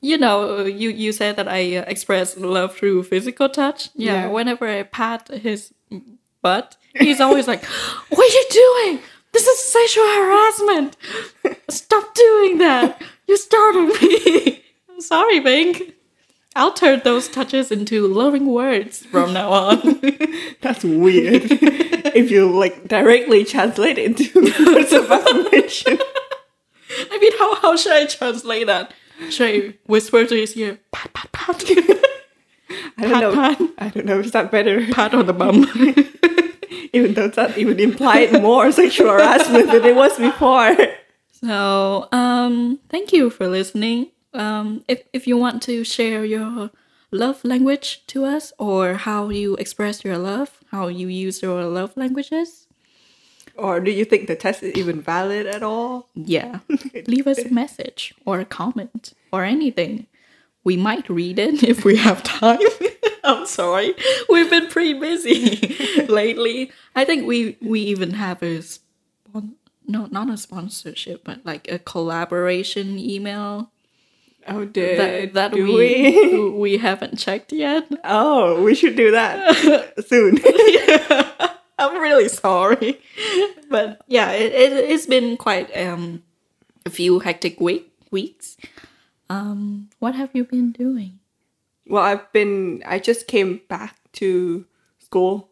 you 0.00 0.16
know, 0.18 0.64
you 0.64 0.90
you 0.90 1.12
said 1.12 1.36
that 1.36 1.48
I 1.48 1.76
uh, 1.76 1.84
express 1.86 2.36
love 2.36 2.74
through 2.76 3.04
physical 3.04 3.48
touch. 3.48 3.90
Yeah, 3.94 4.12
Yeah. 4.12 4.26
Whenever 4.28 4.66
I 4.68 4.82
pat 4.84 5.28
his 5.28 5.72
butt, 6.42 6.76
he's 6.94 7.20
always 7.20 7.46
like, 7.48 7.64
"What 8.10 8.24
are 8.26 8.34
you 8.38 8.46
doing? 8.50 8.98
This 9.32 9.46
is 9.46 9.58
sexual 9.72 10.04
harassment. 10.06 10.96
Stop 11.68 12.14
doing 12.14 12.58
that. 12.58 13.00
You 13.28 13.36
started 13.36 13.86
me." 14.02 14.62
I'm 14.90 15.00
sorry, 15.00 15.40
Bing. 15.40 15.92
I'll 16.54 16.72
turn 16.72 17.00
those 17.02 17.28
touches 17.28 17.72
into 17.72 18.06
loving 18.06 18.46
words 18.46 19.06
from 19.06 19.32
now 19.32 19.50
on. 19.50 20.00
That's 20.60 20.84
weird. 20.84 21.42
if 22.14 22.30
you 22.30 22.50
like 22.50 22.88
directly 22.88 23.44
translate 23.44 23.98
it 23.98 24.20
into 24.20 24.40
words 24.74 24.92
of 24.92 25.10
affirmation. 25.10 25.98
I 27.10 27.18
mean, 27.18 27.32
how, 27.38 27.54
how 27.56 27.76
should 27.76 27.92
I 27.92 28.06
translate 28.06 28.66
that? 28.66 28.92
Should 29.30 29.48
I 29.48 29.74
whisper 29.86 30.26
to 30.26 30.34
his 30.34 30.56
ear, 30.56 30.78
pat, 30.90 31.12
pat, 31.14 31.32
pat? 31.32 31.64
I 32.98 33.08
don't 33.08 33.20
know. 33.20 33.34
Pat, 33.34 33.58
pat. 33.58 33.68
I 33.78 33.88
don't 33.88 34.06
know. 34.06 34.20
Is 34.20 34.32
that 34.32 34.50
better? 34.50 34.86
pat 34.92 35.14
on 35.14 35.26
the 35.26 35.32
bum. 35.32 35.66
Even 36.92 37.14
though 37.14 37.28
that 37.28 37.56
even 37.56 37.80
implied 37.80 38.42
more 38.42 38.70
sexual 38.72 39.10
harassment 39.10 39.70
than 39.70 39.84
it 39.84 39.96
was 39.96 40.18
before. 40.18 40.76
so, 41.32 42.08
um, 42.12 42.78
thank 42.90 43.12
you 43.12 43.30
for 43.30 43.48
listening. 43.48 44.11
Um, 44.34 44.84
if, 44.88 45.02
if 45.12 45.26
you 45.26 45.36
want 45.36 45.62
to 45.64 45.84
share 45.84 46.24
your 46.24 46.70
love 47.10 47.44
language 47.44 48.02
to 48.08 48.24
us 48.24 48.52
or 48.58 48.94
how 48.94 49.28
you 49.28 49.54
express 49.56 50.04
your 50.04 50.16
love, 50.18 50.58
how 50.70 50.88
you 50.88 51.08
use 51.08 51.42
your 51.42 51.64
love 51.64 51.96
languages, 51.96 52.66
Or 53.54 53.80
do 53.80 53.90
you 53.90 54.06
think 54.06 54.28
the 54.28 54.36
test 54.36 54.62
is 54.62 54.72
even 54.74 55.02
valid 55.02 55.46
at 55.46 55.62
all? 55.62 56.08
yeah, 56.14 56.60
leave 57.06 57.26
us 57.26 57.38
a 57.44 57.52
message 57.52 58.14
or 58.24 58.40
a 58.40 58.46
comment 58.46 59.12
or 59.32 59.44
anything. 59.44 60.06
We 60.64 60.76
might 60.76 61.10
read 61.10 61.38
it 61.38 61.62
if 61.62 61.84
we 61.84 61.96
have 61.96 62.22
time. 62.22 62.60
I'm 63.24 63.44
sorry. 63.46 63.94
We've 64.30 64.48
been 64.48 64.68
pretty 64.68 64.94
busy 64.94 66.06
lately. 66.08 66.70
I 66.94 67.04
think 67.04 67.26
we 67.26 67.58
we 67.60 67.80
even 67.92 68.12
have 68.14 68.42
a 68.42 68.62
spon- 68.62 69.56
no, 69.86 70.06
not 70.10 70.30
a 70.30 70.36
sponsorship, 70.38 71.24
but 71.24 71.44
like 71.44 71.68
a 71.70 71.78
collaboration 71.78 72.96
email 72.98 73.71
Oh, 74.48 74.64
did 74.64 74.98
that 74.98 75.34
that 75.34 75.52
do 75.52 75.64
we 75.64 75.74
we? 75.74 76.50
we 76.58 76.76
haven't 76.78 77.18
checked 77.18 77.52
yet. 77.52 77.86
Oh, 78.04 78.62
we 78.62 78.74
should 78.74 78.96
do 78.96 79.10
that 79.12 79.94
soon. 80.06 80.38
I'm 81.78 82.00
really 82.00 82.28
sorry, 82.28 83.00
but 83.70 84.02
yeah, 84.06 84.30
it, 84.32 84.52
it 84.52 84.72
it's 84.90 85.06
been 85.06 85.36
quite 85.36 85.70
um 85.76 86.22
a 86.86 86.90
few 86.90 87.18
hectic 87.20 87.60
week 87.60 87.92
weeks. 88.10 88.56
Um, 89.30 89.88
what 89.98 90.14
have 90.14 90.30
you 90.34 90.44
been 90.44 90.72
doing? 90.72 91.18
well, 91.86 92.02
I've 92.02 92.30
been. 92.32 92.82
I 92.86 92.98
just 92.98 93.26
came 93.26 93.60
back 93.68 93.96
to 94.14 94.66
school 94.98 95.48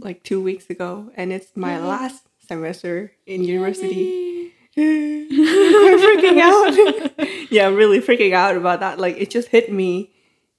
like 0.00 0.22
two 0.22 0.42
weeks 0.42 0.68
ago, 0.68 1.10
and 1.16 1.32
it's 1.32 1.56
my 1.56 1.78
last 1.78 2.24
semester 2.46 3.12
in 3.26 3.44
university. 3.44 4.52
Freaking 4.76 6.40
out. 6.40 7.50
yeah, 7.50 7.66
I'm 7.66 7.74
really 7.74 8.00
freaking 8.00 8.32
out 8.32 8.56
about 8.56 8.80
that. 8.80 8.98
Like, 8.98 9.16
it 9.18 9.30
just 9.30 9.48
hit 9.48 9.72
me 9.72 10.12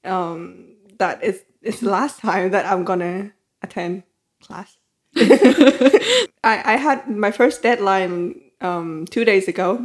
um, 0.04 0.76
that 0.98 1.20
it's 1.24 1.40
it's 1.62 1.80
the 1.80 1.90
last 1.90 2.20
time 2.20 2.52
that 2.52 2.66
I'm 2.66 2.84
gonna 2.84 3.32
attend 3.62 4.04
class. 4.42 4.78
I 5.16 6.30
I 6.44 6.76
had 6.78 7.10
my 7.10 7.32
first 7.32 7.62
deadline 7.62 8.42
um, 8.62 9.06
two 9.06 9.26
days 9.26 9.48
ago, 9.48 9.78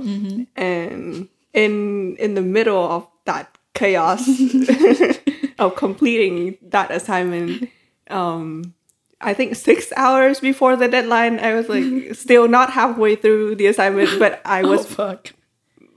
and 0.57 1.29
in 1.53 2.17
in 2.17 2.35
the 2.35 2.43
middle 2.43 2.85
of 2.85 3.09
that 3.25 3.57
chaos 3.75 4.27
of 5.59 5.77
completing 5.77 6.57
that 6.63 6.91
assignment, 6.91 7.69
um, 8.11 8.75
I 9.21 9.35
think 9.35 9.57
six 9.57 9.93
hours 9.97 10.41
before 10.41 10.77
the 10.77 10.89
deadline, 10.89 11.39
I 11.39 11.55
was 11.55 11.69
like 11.69 11.85
still 12.15 12.49
not 12.49 12.71
halfway 12.71 13.17
through 13.17 13.57
the 13.57 13.67
assignment, 13.67 14.19
but 14.19 14.41
I 14.45 14.63
Oh 14.63 14.69
was 14.71 14.87
fuck! 14.87 15.33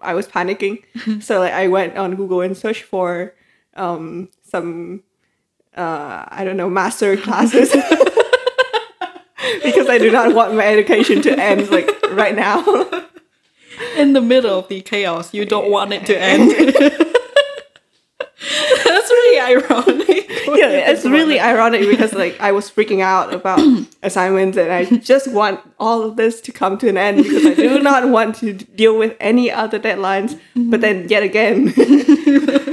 I 0.01 0.13
was 0.13 0.27
panicking. 0.27 0.83
so 1.23 1.39
like 1.39 1.53
I 1.53 1.67
went 1.67 1.97
on 1.97 2.15
Google 2.15 2.41
and 2.41 2.57
searched 2.57 2.83
for 2.83 3.33
um 3.75 4.29
some 4.43 5.03
uh 5.75 6.25
I 6.27 6.43
don't 6.43 6.57
know 6.57 6.69
master 6.69 7.15
classes 7.17 7.71
because 9.63 9.89
I 9.89 9.97
do 9.97 10.11
not 10.11 10.33
want 10.33 10.55
my 10.55 10.65
education 10.65 11.21
to 11.23 11.39
end 11.39 11.69
like 11.69 11.89
right 12.11 12.35
now. 12.35 12.63
In 13.95 14.11
the 14.11 14.21
middle 14.21 14.59
of 14.59 14.67
the 14.67 14.81
chaos, 14.81 15.33
you 15.33 15.45
don't 15.45 15.71
want 15.71 15.93
it 15.93 16.05
to 16.07 16.19
end. 16.19 16.51
That's 18.83 19.09
really 19.09 19.39
ironic. 19.39 20.28
yeah, 20.57 20.89
it's 20.91 21.05
really 21.05 21.39
ironic 21.39 21.81
because 21.89 22.13
like 22.13 22.39
I 22.39 22.51
was 22.51 22.69
freaking 22.69 23.01
out 23.01 23.33
about 23.39 23.59
assignments 24.03 24.57
and 24.57 24.71
I 24.71 24.85
just 24.85 25.31
want 25.31 25.59
all 25.79 26.03
of 26.03 26.15
this 26.15 26.41
to 26.41 26.51
come 26.51 26.77
to 26.79 26.89
an 26.89 26.97
end 26.97 27.23
because 27.23 27.45
I 27.45 27.53
do 27.53 27.79
not 27.79 28.09
want 28.17 28.35
to 28.37 28.53
deal 28.53 28.97
with 28.97 29.15
any 29.19 29.51
other 29.51 29.79
deadlines. 29.79 30.39
But 30.55 30.81
then 30.81 31.07
yet 31.09 31.23
again, 31.23 31.73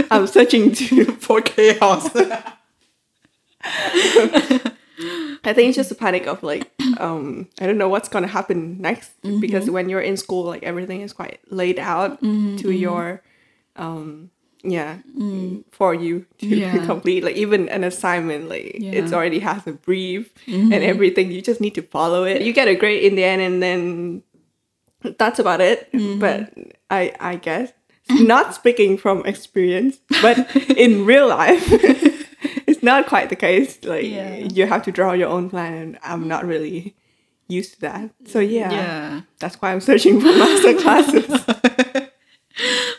I'm 0.10 0.26
searching 0.26 0.72
to 0.72 1.04
for 1.16 1.40
chaos. 1.40 2.08
I 5.44 5.52
think 5.52 5.68
it's 5.68 5.76
just 5.76 5.90
a 5.90 5.94
panic 5.94 6.26
of 6.26 6.42
like, 6.42 6.70
um, 6.98 7.48
I 7.60 7.66
don't 7.66 7.78
know 7.78 7.88
what's 7.88 8.08
gonna 8.08 8.26
happen 8.26 8.80
next 8.80 9.12
because 9.40 9.68
when 9.70 9.88
you're 9.88 10.00
in 10.00 10.16
school, 10.16 10.44
like 10.44 10.62
everything 10.62 11.02
is 11.02 11.12
quite 11.12 11.40
laid 11.50 11.78
out 11.78 12.20
to 12.20 12.70
your, 12.70 13.22
um, 13.76 14.30
yeah, 14.70 14.98
mm. 15.16 15.64
for 15.72 15.94
you 15.94 16.26
to 16.38 16.46
Yeah. 16.62 16.84
complete. 16.86 17.24
Like 17.24 17.36
even 17.36 17.68
an 17.68 17.84
assignment, 17.84 18.48
like 18.48 18.76
it's 18.78 19.12
already 19.12 19.38
has 19.40 19.66
a 19.66 19.72
brief 19.72 20.32
and 20.46 20.72
mm-hmm. 20.72 20.72
everything. 20.72 21.30
You 21.30 21.40
just 21.42 21.60
need 21.60 21.74
to 21.76 21.82
follow 21.82 22.24
it. 22.24 22.42
You 22.42 22.52
get 22.52 22.68
a 22.68 22.74
grade 22.74 23.04
in 23.04 23.14
the 23.16 23.24
end, 23.24 23.42
and 23.42 23.62
then 23.62 24.22
that's 25.18 25.38
about 25.38 25.60
it. 25.60 25.90
Mm-hmm. 25.92 26.18
But 26.20 26.52
I, 26.90 27.14
I 27.20 27.36
guess 27.36 27.72
not 28.10 28.54
speaking 28.54 28.98
from 28.98 29.24
experience, 29.26 29.98
but 30.22 30.54
in 30.76 31.04
real 31.06 31.28
life. 31.28 31.64
It's 32.66 32.82
not 32.82 33.06
quite 33.06 33.28
the 33.30 33.36
case. 33.36 33.78
Like 33.84 34.04
Yeah. 34.04 34.36
you 34.36 34.66
have 34.66 34.82
to 34.84 34.92
draw 34.92 35.12
your 35.12 35.28
own 35.28 35.48
plan, 35.50 35.74
and 35.74 35.98
I'm 36.02 36.26
not 36.28 36.44
really 36.44 36.96
used 37.48 37.74
to 37.74 37.80
that. 37.82 38.10
So 38.26 38.40
yeah, 38.40 38.70
Yeah. 38.70 39.20
that's 39.38 39.56
why 39.62 39.72
I'm 39.72 39.80
searching 39.80 40.20
for 40.20 40.26
master 40.26 40.74
classes. 40.74 41.26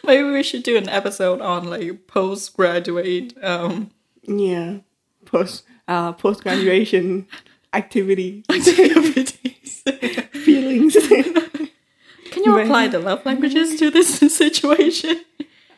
Maybe 0.08 0.30
we 0.30 0.42
should 0.42 0.64
do 0.64 0.78
an 0.78 0.88
episode 0.90 1.42
on 1.42 1.70
like 1.70 2.08
postgraduate 2.08 3.34
um 3.44 3.92
yeah, 4.24 4.78
post 5.26 5.64
uh, 5.88 6.14
post 6.14 6.44
graduation 6.44 7.28
activity 7.74 8.44
activities. 8.50 9.84
feelings. 10.32 10.96
Can 12.32 12.44
you 12.44 12.60
apply 12.60 12.88
the 12.88 13.00
love 13.00 13.26
languages 13.26 13.78
to 13.80 13.92
this 13.92 14.08
situation? 14.36 15.22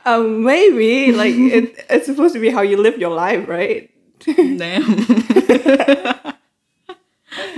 um, 0.05 0.43
maybe 0.43 1.11
like 1.11 1.33
it, 1.33 1.85
it's 1.89 2.05
supposed 2.05 2.33
to 2.33 2.39
be 2.39 2.49
how 2.49 2.61
you 2.61 2.77
live 2.77 2.97
your 2.97 3.11
life, 3.11 3.47
right? 3.47 3.89
Damn. 4.25 5.05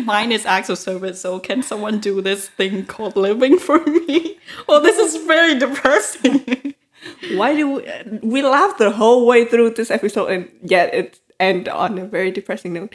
Mine 0.04 0.32
is 0.32 0.46
acts 0.46 0.70
of 0.70 0.78
service, 0.78 1.22
so 1.22 1.40
can 1.40 1.64
someone 1.64 2.00
do 2.00 2.22
this 2.22 2.50
thing 2.50 2.86
called 2.86 3.16
living 3.16 3.58
for 3.60 3.80
me? 3.86 4.38
Well, 4.68 4.82
this 4.82 4.98
is 4.98 5.24
very 5.26 5.58
depressing. 5.58 6.76
Why 7.36 7.56
do 7.56 7.70
we, 7.70 8.20
we 8.22 8.42
laugh 8.42 8.78
the 8.78 8.92
whole 8.92 9.26
way 9.26 9.46
through 9.46 9.72
this 9.72 9.90
episode 9.90 10.28
and 10.28 10.52
yet 10.62 10.94
it 10.94 11.20
end 11.40 11.70
on 11.70 11.98
a 11.98 12.06
very 12.06 12.32
depressing 12.32 12.74
note? 12.74 12.94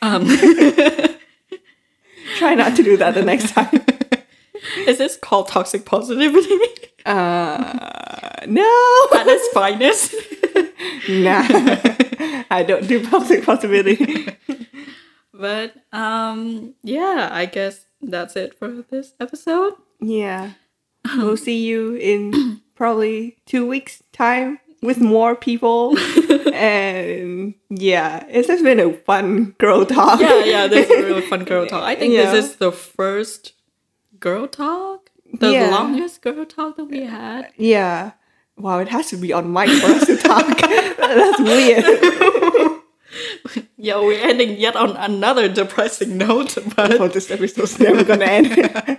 Um, 0.00 0.26
Try 2.38 2.54
not 2.54 2.76
to 2.76 2.82
do 2.82 2.96
that 2.98 3.14
the 3.14 3.22
next 3.22 3.50
time. 3.52 3.84
is 4.86 4.98
this 4.98 5.16
called 5.16 5.48
toxic 5.48 5.84
positivity 5.84 6.54
Uh, 7.04 8.44
no, 8.46 9.06
at 9.14 9.26
its 9.26 9.48
finest? 9.48 10.14
nah, 11.08 11.42
I 12.50 12.64
don't 12.66 12.86
do 12.86 13.04
toxic 13.04 13.44
possibility. 13.44 14.28
But 15.38 15.74
um, 15.92 16.74
yeah, 16.82 17.28
I 17.32 17.46
guess 17.46 17.86
that's 18.00 18.36
it 18.36 18.58
for 18.58 18.84
this 18.90 19.14
episode. 19.20 19.74
Yeah, 20.00 20.52
we'll 21.16 21.36
see 21.36 21.64
you 21.64 21.94
in 21.94 22.60
probably 22.74 23.36
two 23.46 23.66
weeks' 23.66 24.02
time 24.12 24.58
with 24.82 24.98
more 25.00 25.34
people. 25.36 25.96
and 26.54 27.54
yeah, 27.70 28.24
it's 28.28 28.48
just 28.48 28.62
been 28.64 28.80
a 28.80 28.92
fun 28.92 29.54
girl 29.58 29.84
talk. 29.86 30.20
Yeah, 30.20 30.44
yeah, 30.44 30.66
this 30.66 30.88
is 30.88 30.98
a 31.00 31.06
really 31.06 31.22
fun 31.22 31.44
girl 31.44 31.66
talk. 31.72 31.82
I 31.82 31.94
think 31.96 32.14
Yeah. 32.14 32.30
this 32.32 32.46
is 32.50 32.56
the 32.56 32.72
first 32.72 33.52
girl 34.20 34.46
talk, 34.48 35.10
the 35.38 35.50
Yeah. 35.52 35.70
longest 35.70 36.22
girl 36.22 36.44
talk 36.46 36.76
that 36.76 36.86
we 36.86 37.04
had. 37.04 37.50
yeah. 37.56 38.12
Wow, 38.58 38.78
it 38.78 38.88
has 38.88 39.10
to 39.10 39.18
be 39.18 39.34
on 39.34 39.52
mic 39.52 39.68
for 39.68 39.86
us 39.88 40.06
to 40.06 40.16
talk. 40.16 40.46
That's 40.96 41.40
weird. 41.40 42.75
Yeah, 43.78 44.00
we're 44.00 44.18
ending 44.20 44.56
yet 44.58 44.74
on 44.74 44.96
another 44.96 45.48
depressing 45.48 46.16
note, 46.18 46.56
but 46.76 46.98
Oh, 47.00 47.08
this 47.08 47.30
episode's 47.30 47.78
never 47.78 48.02
gonna 48.04 48.24
end. 48.24 48.98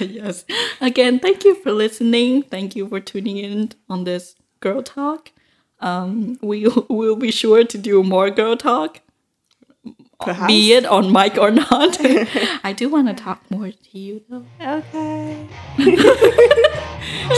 yes. 0.00 0.44
Again, 0.80 1.18
thank 1.18 1.44
you 1.44 1.54
for 1.56 1.70
listening. 1.72 2.42
Thank 2.42 2.74
you 2.74 2.88
for 2.88 3.00
tuning 3.00 3.36
in 3.38 3.70
on 3.88 4.04
this 4.04 4.34
girl 4.60 4.82
talk. 4.82 5.30
Um, 5.80 6.38
we'll 6.42 6.86
we'll 6.90 7.16
be 7.16 7.30
sure 7.30 7.64
to 7.64 7.78
do 7.78 8.02
more 8.02 8.30
girl 8.30 8.56
talk, 8.56 9.00
Perhaps. 10.20 10.46
be 10.46 10.72
it 10.74 10.84
on 10.86 11.12
mic 11.12 11.38
or 11.38 11.50
not. 11.50 11.96
I 12.64 12.72
do 12.76 12.88
want 12.88 13.08
to 13.08 13.14
talk 13.14 13.50
more 13.50 13.70
to 13.70 13.98
you 13.98 14.22
though. 14.28 14.44
Okay. 14.60 15.46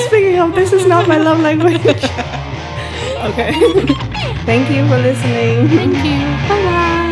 Speaking 0.08 0.38
of, 0.38 0.54
this 0.54 0.72
is 0.72 0.86
not 0.86 1.06
my 1.08 1.18
love 1.18 1.40
language. 1.40 1.82
Okay. 3.30 3.52
Thank 4.44 4.70
you 4.70 4.86
for 4.88 4.98
listening. 4.98 5.68
Thank 5.68 5.96
you. 6.04 6.18
Bye 6.48 6.62
bye. 6.64 7.11